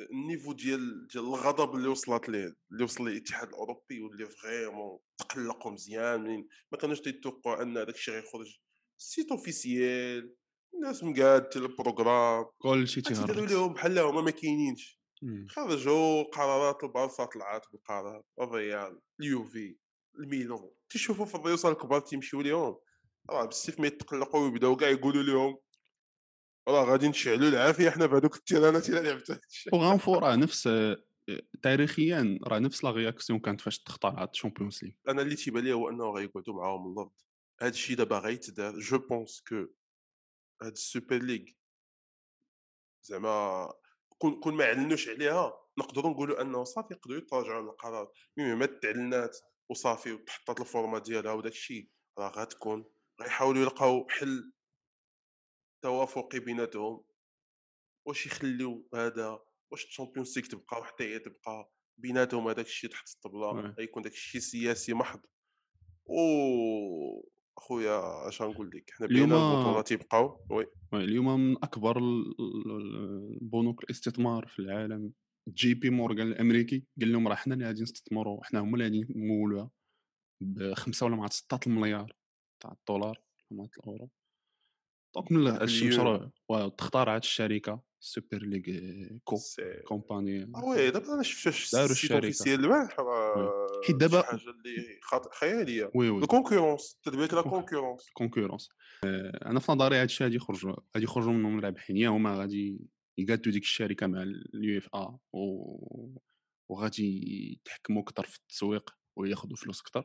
النيفو 0.00 0.52
ديال 0.52 1.06
ديال 1.06 1.24
الغضب 1.24 1.74
اللي 1.74 1.88
وصلت 1.88 2.28
ليه 2.28 2.56
اللي 2.72 2.84
وصل 2.84 3.04
ليه 3.04 3.12
الاتحاد 3.12 3.48
الأوروبي 3.48 4.00
واللي 4.00 4.26
فريمون 4.26 4.98
تقلقوا 5.18 5.72
مزيان 5.72 6.48
ما 6.72 6.78
كانوش 6.78 7.00
تيتوقعوا 7.00 7.62
أن 7.62 7.74
داك 7.74 7.88
الشيء 7.94 8.14
غيخرج. 8.14 8.58
سيت 8.96 9.30
اوفيسيال 9.30 10.36
الناس 10.74 11.04
مقاد 11.04 11.56
البروغرام 11.56 12.44
كلشي 12.58 13.00
داروا 13.00 13.26
تيهرب 13.26 13.48
لهم 13.50 13.72
بحال 13.72 13.98
هما 13.98 14.20
ما 14.20 14.30
كاينينش. 14.30 15.00
خرجوا 15.48 16.22
قرارات 16.22 16.84
البارسا 16.84 17.24
طلعت 17.24 17.66
بالقرار 17.72 18.22
الريال 18.40 19.00
اليوفي 19.20 19.76
الميلان 20.18 20.70
تيشوفوا 20.90 21.26
في 21.26 21.34
الريوسا 21.34 21.68
الكبار 21.68 22.00
تيمشيو 22.00 22.40
ليهم. 22.40 22.76
راه 23.30 23.44
بالسيف 23.44 23.80
ما 23.80 23.86
يتقلقوا 23.86 24.40
ويبداو 24.40 24.76
كاع 24.76 24.88
يقولوا 24.88 25.22
لهم 25.22 25.58
راه 26.68 26.84
غادي 26.84 27.08
نشعلوا 27.08 27.48
العافية 27.48 27.90
حنا 27.90 28.06
بهذوك 28.06 28.36
التيرانات 28.36 28.88
الا 28.88 29.00
لعبت 29.00 29.30
هاد 29.30 29.40
وغنفو 29.72 30.14
راه 30.14 30.36
نفس 30.36 30.68
تاريخيا 31.62 32.38
راه 32.44 32.58
نفس 32.58 32.84
لا 32.84 32.90
رياكسيون 32.90 33.38
كانت 33.38 33.60
فاش 33.60 33.78
تختارات 33.78 34.30
الشامبيونز 34.30 34.84
ليغ 34.84 34.92
أنا 35.08 35.22
اللي 35.22 35.34
تيبان 35.34 35.64
لي 35.64 35.72
هو 35.72 35.88
أنه 35.88 36.10
غيقعدوا 36.10 36.54
معاهم 36.54 36.86
اللفظ 36.86 37.24
هذا 37.60 37.70
الشيء 37.70 37.96
دابا 37.96 38.18
غيتدار 38.18 38.78
جو 38.78 38.98
بونس 38.98 39.42
كو 39.48 39.66
هاد 40.62 40.72
السوبر 40.72 41.16
ليغ 41.16 41.44
زعما 43.02 43.68
كون 44.18 44.40
كون 44.40 44.54
ما 44.54 44.64
علنوش 44.64 45.08
عليها 45.08 45.52
نقدروا 45.78 46.10
نقولوا 46.10 46.42
أنه 46.42 46.64
صافي 46.64 46.94
يقدروا 46.94 47.18
يتراجعوا 47.18 47.54
على 47.54 47.64
القرار. 47.64 48.12
المهم 48.38 48.58
ما 48.58 48.66
تعلنات 48.66 49.38
وصافي 49.68 50.12
وتحطات 50.12 50.60
la 50.60 50.71
forme 50.71 50.98
ديالها 50.98 51.32
وداك 51.32 51.52
الشيء 51.52 51.88
راه 52.18 52.28
غتكون 52.28 52.84
غيحاولوا 53.20 53.62
يلقاو 53.62 54.08
حل 54.08 54.52
توافقي 55.82 56.40
بيناتهم؟ 56.40 57.04
واش 58.06 58.26
يخليو 58.26 58.88
هذا؟ 58.94 59.38
واش 59.72 59.84
ال 59.84 59.89
Champions 59.89 60.38
League 60.38 60.46
تبقى؟ 60.46 60.80
وحتى 60.80 61.04
هي 61.04 61.18
تبقى 61.18 61.72
بيناتهم؟ 61.98 62.48
هذاك 62.48 62.66
الشيء 62.66 62.90
تحت 62.90 63.08
الطبلة 63.14 63.50
غيكون 63.78 64.02
داك 64.02 64.12
الشيء 64.12 64.40
سياسي 64.40 64.94
محض. 64.94 65.20
و 66.06 66.16
أخويا 67.58 68.28
اش 68.28 68.42
غنقول 68.42 68.70
لك؟ 68.74 68.90
حنا 68.90 69.06
بينا 69.06 69.24
اليوم- 69.24 69.32
البطولات 69.58 69.90
يبقاو 69.92 70.46
oui. 70.50 70.66
اليوم 70.94 71.40
من 71.40 71.56
أكبر 71.64 71.98
ال- 71.98 72.34
ال- 72.40 73.38
البنوك 73.42 73.84
الاستثمار 73.84 74.46
في 74.46 74.58
العالم. 74.58 75.12
جي 75.48 75.74
بي 75.74 75.90
مورغان 75.90 76.26
الأمريكي 76.28 76.84
قال 77.00 77.12
لهم 77.12 77.28
راه 77.28 77.34
حنا 77.34 77.54
اللي 77.54 77.66
غادي 77.66 77.82
نستثمروا 77.82 78.44
حنا 78.44 78.60
هما 78.60 78.72
اللي 78.74 78.84
غادي 78.84 79.06
نمولوها 79.16 79.70
بخمسة 80.42 81.06
ولا 81.06 81.16
مع 81.16 81.26
16 81.26 81.70
مليار 81.70 82.16
تاع 82.62 82.72
الدولار 82.72 83.20
ولا 83.50 83.68
الاورو 83.78 84.10
دونك 85.14 85.32
من 85.32 86.30
وتختار 86.48 87.10
هاد 87.14 87.20
الشركة 87.22 87.82
سوبر 88.00 88.38
ليغ 88.42 88.62
كو 89.24 89.36
كومباني 89.86 90.50
وي 90.64 90.90
دابا 90.90 91.14
أنا 91.14 91.22
شفت 91.22 91.74
داروا. 91.74 91.88
اوفيسيال 92.14 92.60
البارح 92.64 92.96
حيت 93.86 93.96
دابا- 93.96 94.22
حاجة 94.22 94.40
اللي 94.50 95.00
خياليه 95.32 95.90
وي 95.94 96.08
وي 96.10 96.22
الكونكورونس 96.22 96.98
تدبيك 97.02 97.34
لا 97.34 97.42
كونكورونس 97.42 98.10
concurrence 98.12 98.68
أنا 99.46 99.60
في 99.60 99.72
نظري 99.72 99.96
هاد 99.96 100.04
الشيء 100.04 100.24
غادي 100.26 100.36
يخرجوا 100.36 100.72
غادي 100.96 101.04
يخرجوا 101.04 101.32
منهم 101.32 101.60
رابحين 101.60 101.96
يا 101.96 102.08
هما 102.08 102.34
غادي 102.38 102.80
يقادوا 103.18 103.52
ديك 103.52 103.62
الشركة 103.62 104.06
مع 104.06 104.22
l'UEFA 104.22 105.18
وغادي 106.68 107.22
يتحكموا 107.52 108.02
أكثر 108.02 108.24
في 108.26 108.36
التسويق 108.38 108.90
وياخذوا 109.16 109.56
فلوس 109.56 109.80
أكثر 109.80 110.04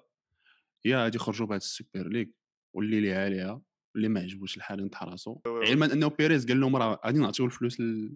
يا 0.85 1.03
غادي 1.03 1.15
يخرجوا 1.17 1.45
بهذا 1.47 1.57
ال 1.57 1.65
Super 1.65 2.07
League 2.07 2.25
واللي 2.73 3.01
ليها 3.01 3.25
عليها. 3.25 3.61
واللي 3.97 4.09
ما 4.09 4.19
عجبوش 4.19 4.57
الحال 4.57 4.79
ينطح 4.79 5.03
راسو 5.03 5.37
علما 5.45 5.93
انه 5.93 6.07
بيريز 6.07 6.47
قال 6.47 6.59
لهم 6.59 6.75
راه 6.75 7.01
غادي 7.05 7.19
نعطيو 7.19 7.45
الفلوس 7.45 7.79
ل... 7.79 8.15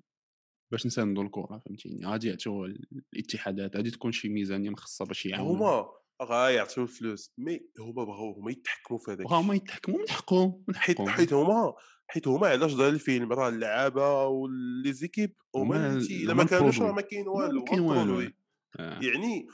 باش 0.72 0.86
نساندوا 0.86 1.24
الكره 1.24 1.62
فهمتيني؟ 1.66 2.06
غادي 2.06 2.28
يعطيو 2.28 2.66
الاتحادات 3.14 3.76
غادي 3.76 3.92
تكون 3.92 4.12
شي 4.12 4.30
ميزانية 4.30 4.70
مخصصه 4.70 5.06
باش 5.06 5.26
يعاونوا 5.26 5.56
هما 5.56 5.90
غايعطيو 6.24 6.84
الفلوس 6.84 7.34
مي 7.38 7.70
هما 7.80 8.04
بغاو 8.04 8.32
هما 8.32 8.52
يتحكموا 8.52 9.00
في 9.00 9.12
هذاك 9.12 9.28
هما 9.32 9.56
يتحكموا 9.56 10.00
من 10.00 10.10
حقهم 10.10 10.64
من 10.68 10.76
حقهم. 10.76 11.10
حيت 11.10 11.34
هما 11.34 11.74
حيت 12.08 12.28
هما 12.28 12.48
علاش 12.48 12.74
دار 12.74 12.90
الفيلم؟ 12.90 13.34
راه 13.34 13.50
اللعابة 13.50 14.26
ولي 14.26 14.94
زيكيب 14.94 15.36
هما 15.56 15.88
اللي 15.88 16.24
إلا 16.24 16.34
ما 16.34 16.44
كانوش. 16.44 16.82
راه 16.82 16.92
ما 16.92 17.02
كاين 17.02 17.26
ما 17.26 17.32
والو 17.32 17.64
كاين 17.64 17.80
هما 17.80 18.02
والو. 18.02 18.32
آه. 18.80 19.00
يعني 19.02 19.48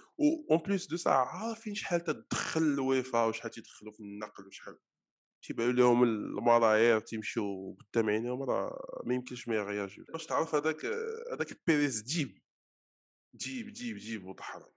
اون 0.51 0.57
بليس 0.57 0.87
دو 0.87 0.97
سا 0.97 1.09
عارفين 1.09 1.75
شحال 1.75 2.03
تدخل 2.03 2.61
الويفا 2.61 3.25
وشحال 3.25 3.51
تيدخلوا 3.51 3.93
في 3.93 3.99
النقل 3.99 4.47
وشحال. 4.47 4.77
تيبانوا 5.47 5.73
لهم 5.73 6.03
الملايير 6.03 6.99
تيمشيو 6.99 7.77
قدام 7.79 8.09
عينيهم 8.09 8.43
راه 8.43 9.01
ما 9.05 9.13
يمكنش 9.13 9.47
ما 9.47 9.55
يغياجيو 9.55 10.05
باش 10.13 10.25
تعرف 10.25 10.55
هذاك 10.55 10.85
هذاك 11.31 11.61
بيريز 11.67 12.03
جيب 12.03 12.37
جيب 13.35 13.67
جيب 13.67 13.97
جيب 13.97 14.25
وطحران. 14.25 14.71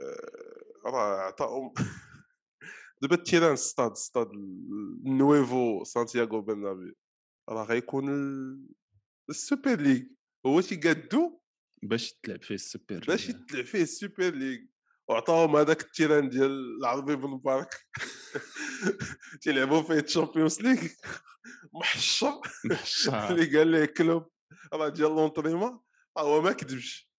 آه، 0.00 0.90
راه 0.90 1.20
عطاهم 1.20 1.72
دابا 3.02 3.14
التيران 3.16 3.56
ستاد 3.56 3.94
ستاد 3.94 4.30
النويفو 5.06 5.84
سانتياغو 5.84 6.40
برنابيو. 6.40 6.94
راه 7.48 7.64
غيكون 7.64 8.08
ال- 8.08 8.68
السوبر 9.30 9.80
ليغ. 9.80 10.02
هو 10.46 10.60
تيقادو 10.60 11.40
باش 11.82 12.12
تلعب 12.12 12.42
فيه 12.42 12.54
السوبر 12.54 13.04
باش 13.08 13.28
ليغ. 13.28 13.36
يتلعب 13.36 13.64
فيه 13.64 13.82
السوبر 13.82 14.30
ليغ. 14.34 14.58
وعطاهم 15.08 15.56
هذاك 15.56 15.80
التيران 15.82 16.28
ديال 16.28 16.78
العربي 16.80 17.16
بن 17.16 17.28
مبارك 17.28 17.74
تيلعبوا 19.42 19.82
فيه 19.82 19.94
الشامبيونز 19.98 20.60
ليغ 20.60 20.78
محشر. 21.74 22.40
اللي 23.30 23.58
قال 23.58 23.68
ليه 23.68 23.84
كلوب. 23.84 24.28
راه 24.72 24.88
ديال 24.88 25.10
لونطريمون 25.10 25.80
هو 26.18 26.42
ما 26.42 26.52
كذبش. 26.52 27.12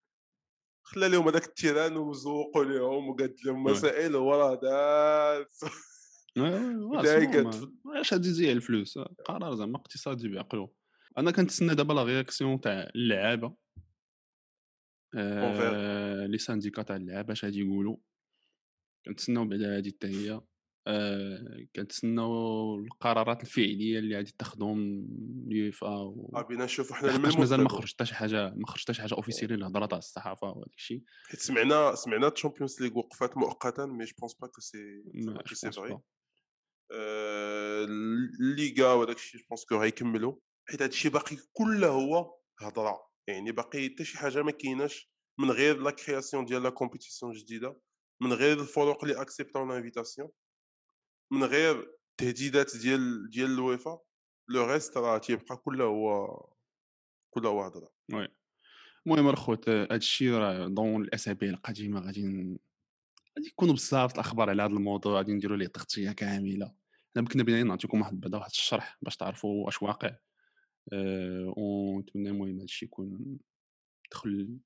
خلى 0.84 1.08
لهم 1.10 1.28
هذاك 1.28 1.46
التيران 1.46 1.98
وزوقوا 1.98 2.63
لهم 2.63 3.10
وقاد 3.10 3.36
لهم. 3.46 3.63
مسائل 3.63 4.15
هو 4.15 4.36
راه 4.36 4.56
قد- 7.56 7.74
واش 7.86 8.13
غادي 8.13 8.30
يزيع 8.30 8.52
الفلوس. 8.52 8.98
قرار 9.26 9.56
زعما 9.56 9.78
اقتصادي 9.78 10.30
بعقله 10.30 10.69
أنا 11.17 11.32
كنتسنى 11.32 11.76
دابا 11.76 11.93
لا 11.93 12.04
رياكسيون 12.04 12.62
تاع 12.62 12.89
اللعابة. 12.96 13.56
آه، 15.15 16.26
لي 16.26 16.38
سانديكا 16.38 16.82
تاع 16.82 16.95
اللعابه 16.95 17.34
اش 17.34 17.45
غادي 17.45 17.60
يقولوا. 17.60 17.97
كنتسناو 19.06 19.45
بعدا 19.45 19.78
هادي 19.78 19.89
حتى 19.89 20.08
هي 20.08 20.41
آه، 20.88 21.65
كنتسناو 21.76 22.76
القرارات 22.80 23.41
الفعلية 23.41 23.99
اللي 23.99 24.15
غادي 24.15 24.36
تاخذهم 24.39 25.08
اليوفا 25.47 25.88
و... 25.88 26.45
بينا 26.49 26.65
نشوفوا 26.65 26.95
حنا 26.95 27.17
مازال 27.17 27.38
ما 27.38 27.39
المستقبل. 27.39 27.69
خرج 27.69 27.93
حتى 27.93 28.06
شي 28.06 28.15
حاجة 28.15 28.54
ما 28.56 28.67
خرج 28.67 28.82
حتى 28.82 28.93
شي 28.93 29.02
حاجة 29.02 29.13
officielle 29.13 29.56
الهضره 29.56 29.86
تاع 29.86 29.97
الصحافة 29.97 30.47
وهذاك 30.47 30.73
الشيء 30.78 31.04
حيت 31.28 31.39
سمعنا 31.39 31.95
سمعنا 31.95 32.28
ال 32.27 32.33
Champions 32.33 32.82
League 32.82 32.97
وقفات 32.97 33.38
مؤقتا 33.38 33.86
mais 33.86 34.06
je 34.06 34.13
pense 34.19 34.34
pas 34.34 34.47
que 34.47 34.62
c'est 34.62 35.03
que 35.49 35.56
c'est 35.56 35.71
vrai 35.71 35.99
الليغا 38.39 38.93
وداك 38.93 39.15
الشيء 39.15 39.41
je 39.41 39.47
pense 39.49 39.65
que 39.65 39.75
غيكملوا 39.76 40.36
حيت 40.69 40.82
هذا 40.82 40.91
الشيء 40.91 41.12
باقي 41.12 41.38
كله 41.54 41.88
هو 41.88 42.36
هضرة. 42.62 43.12
يعني 43.27 43.51
باقي 43.51 43.89
حتى 43.89 44.05
شي 44.05 44.17
حاجة 44.17 44.41
ما 44.41 44.51
كايناش 44.51 45.12
من 45.39 45.51
غير 45.51 45.79
la 45.79 45.91
création 45.91 46.45
ديال 46.45 46.63
la 46.63 46.69
compétition 46.69 47.32
جديده 47.31 47.79
من 48.21 48.33
غير 48.33 48.59
الفروق 48.59 49.03
اللي 49.03 49.21
accept 49.21 49.59
او 49.59 49.65
l'invitation 49.65 50.29
من 51.31 51.43
غير 51.43 51.95
التهديدات 52.12 52.77
ديال 52.77 53.29
ديال 53.29 53.51
الويفا 53.51 53.99
le 54.49 54.65
reste 54.65 54.97
راه 54.97 55.17
تيبقى 55.17 55.57
كله 55.57 55.86
هو 55.86 56.27
كله 57.29 57.49
هو 57.49 57.62
هضرة. 57.62 57.93
oui. 58.13 58.27
المهم 59.07 59.29
الخوت 59.29 59.69
هذا 59.69 59.95
الشيء 59.95 60.31
راه 60.31 60.67
ضمن 60.67 61.01
الأسابيع 61.01 61.49
القادمه 61.49 61.99
غادي 61.99 62.23
غادي 63.38 63.47
يكونوا 63.47 63.73
بزاف 63.73 64.13
الأخبار 64.13 64.49
على 64.49 64.63
هذا 64.63 64.71
الموضوع 64.71 65.17
غادي 65.17 65.33
نديروا 65.33 65.57
ليه 65.57 65.67
تغطية 65.67 66.12
كاملة. 66.12 66.75
حنا 67.15 67.25
كنا 67.27 67.43
بغينا 67.43 67.63
نعطيكم 67.63 68.01
واحد 68.01 68.19
بعدا 68.19 68.38
واحد 68.38 68.49
الشرح 68.49 68.97
باش 69.01 69.17
تعرفوا 69.17 69.65
واش 69.65 69.81
واقع. 69.81 70.15
ونتمنى 71.58 72.30
المهم 72.30 72.56
هذا 72.56 72.63
الشيء 72.63 72.88
يكون 72.88 73.39
دخل 74.12 74.60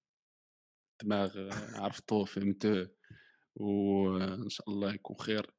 الدماغ 1.02 1.38
آه، 1.38 1.82
عرفتوه 1.82 2.26
فهمتوه 2.26 2.92
وإن 3.56 4.50
شاء 4.50 4.70
الله 4.70 4.94
يكون 4.94 5.16
خير. 5.18 5.52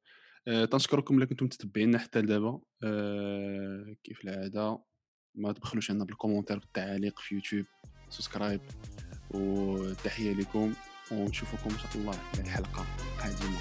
أه 0.47 0.65
تنشكركم 0.65 1.15
اللي 1.15 1.25
كنتم 1.25 1.45
متتبعينا 1.45 1.99
حتى 1.99 2.21
لدابا 2.21 2.61
أه 2.83 3.95
كيف 4.03 4.23
العادة؟ 4.23 4.83
ما 5.35 5.51
تبخلوش 5.51 5.91
عنا 5.91 6.05
بال 6.05 6.13
commentaire 6.13 6.57
والتعاليق 6.57 7.19
في 7.19 7.35
يوتيوب 7.35 7.65
subscribe. 8.09 8.61
وتحية 9.31 10.33
لكم 10.33 10.73
ونشوفكم 11.11 11.69
إن 11.69 11.79
شاء 11.79 11.95
الله 11.95 12.11
في 12.11 12.41
الحلقة 12.41 12.85
القادمة. 13.15 13.59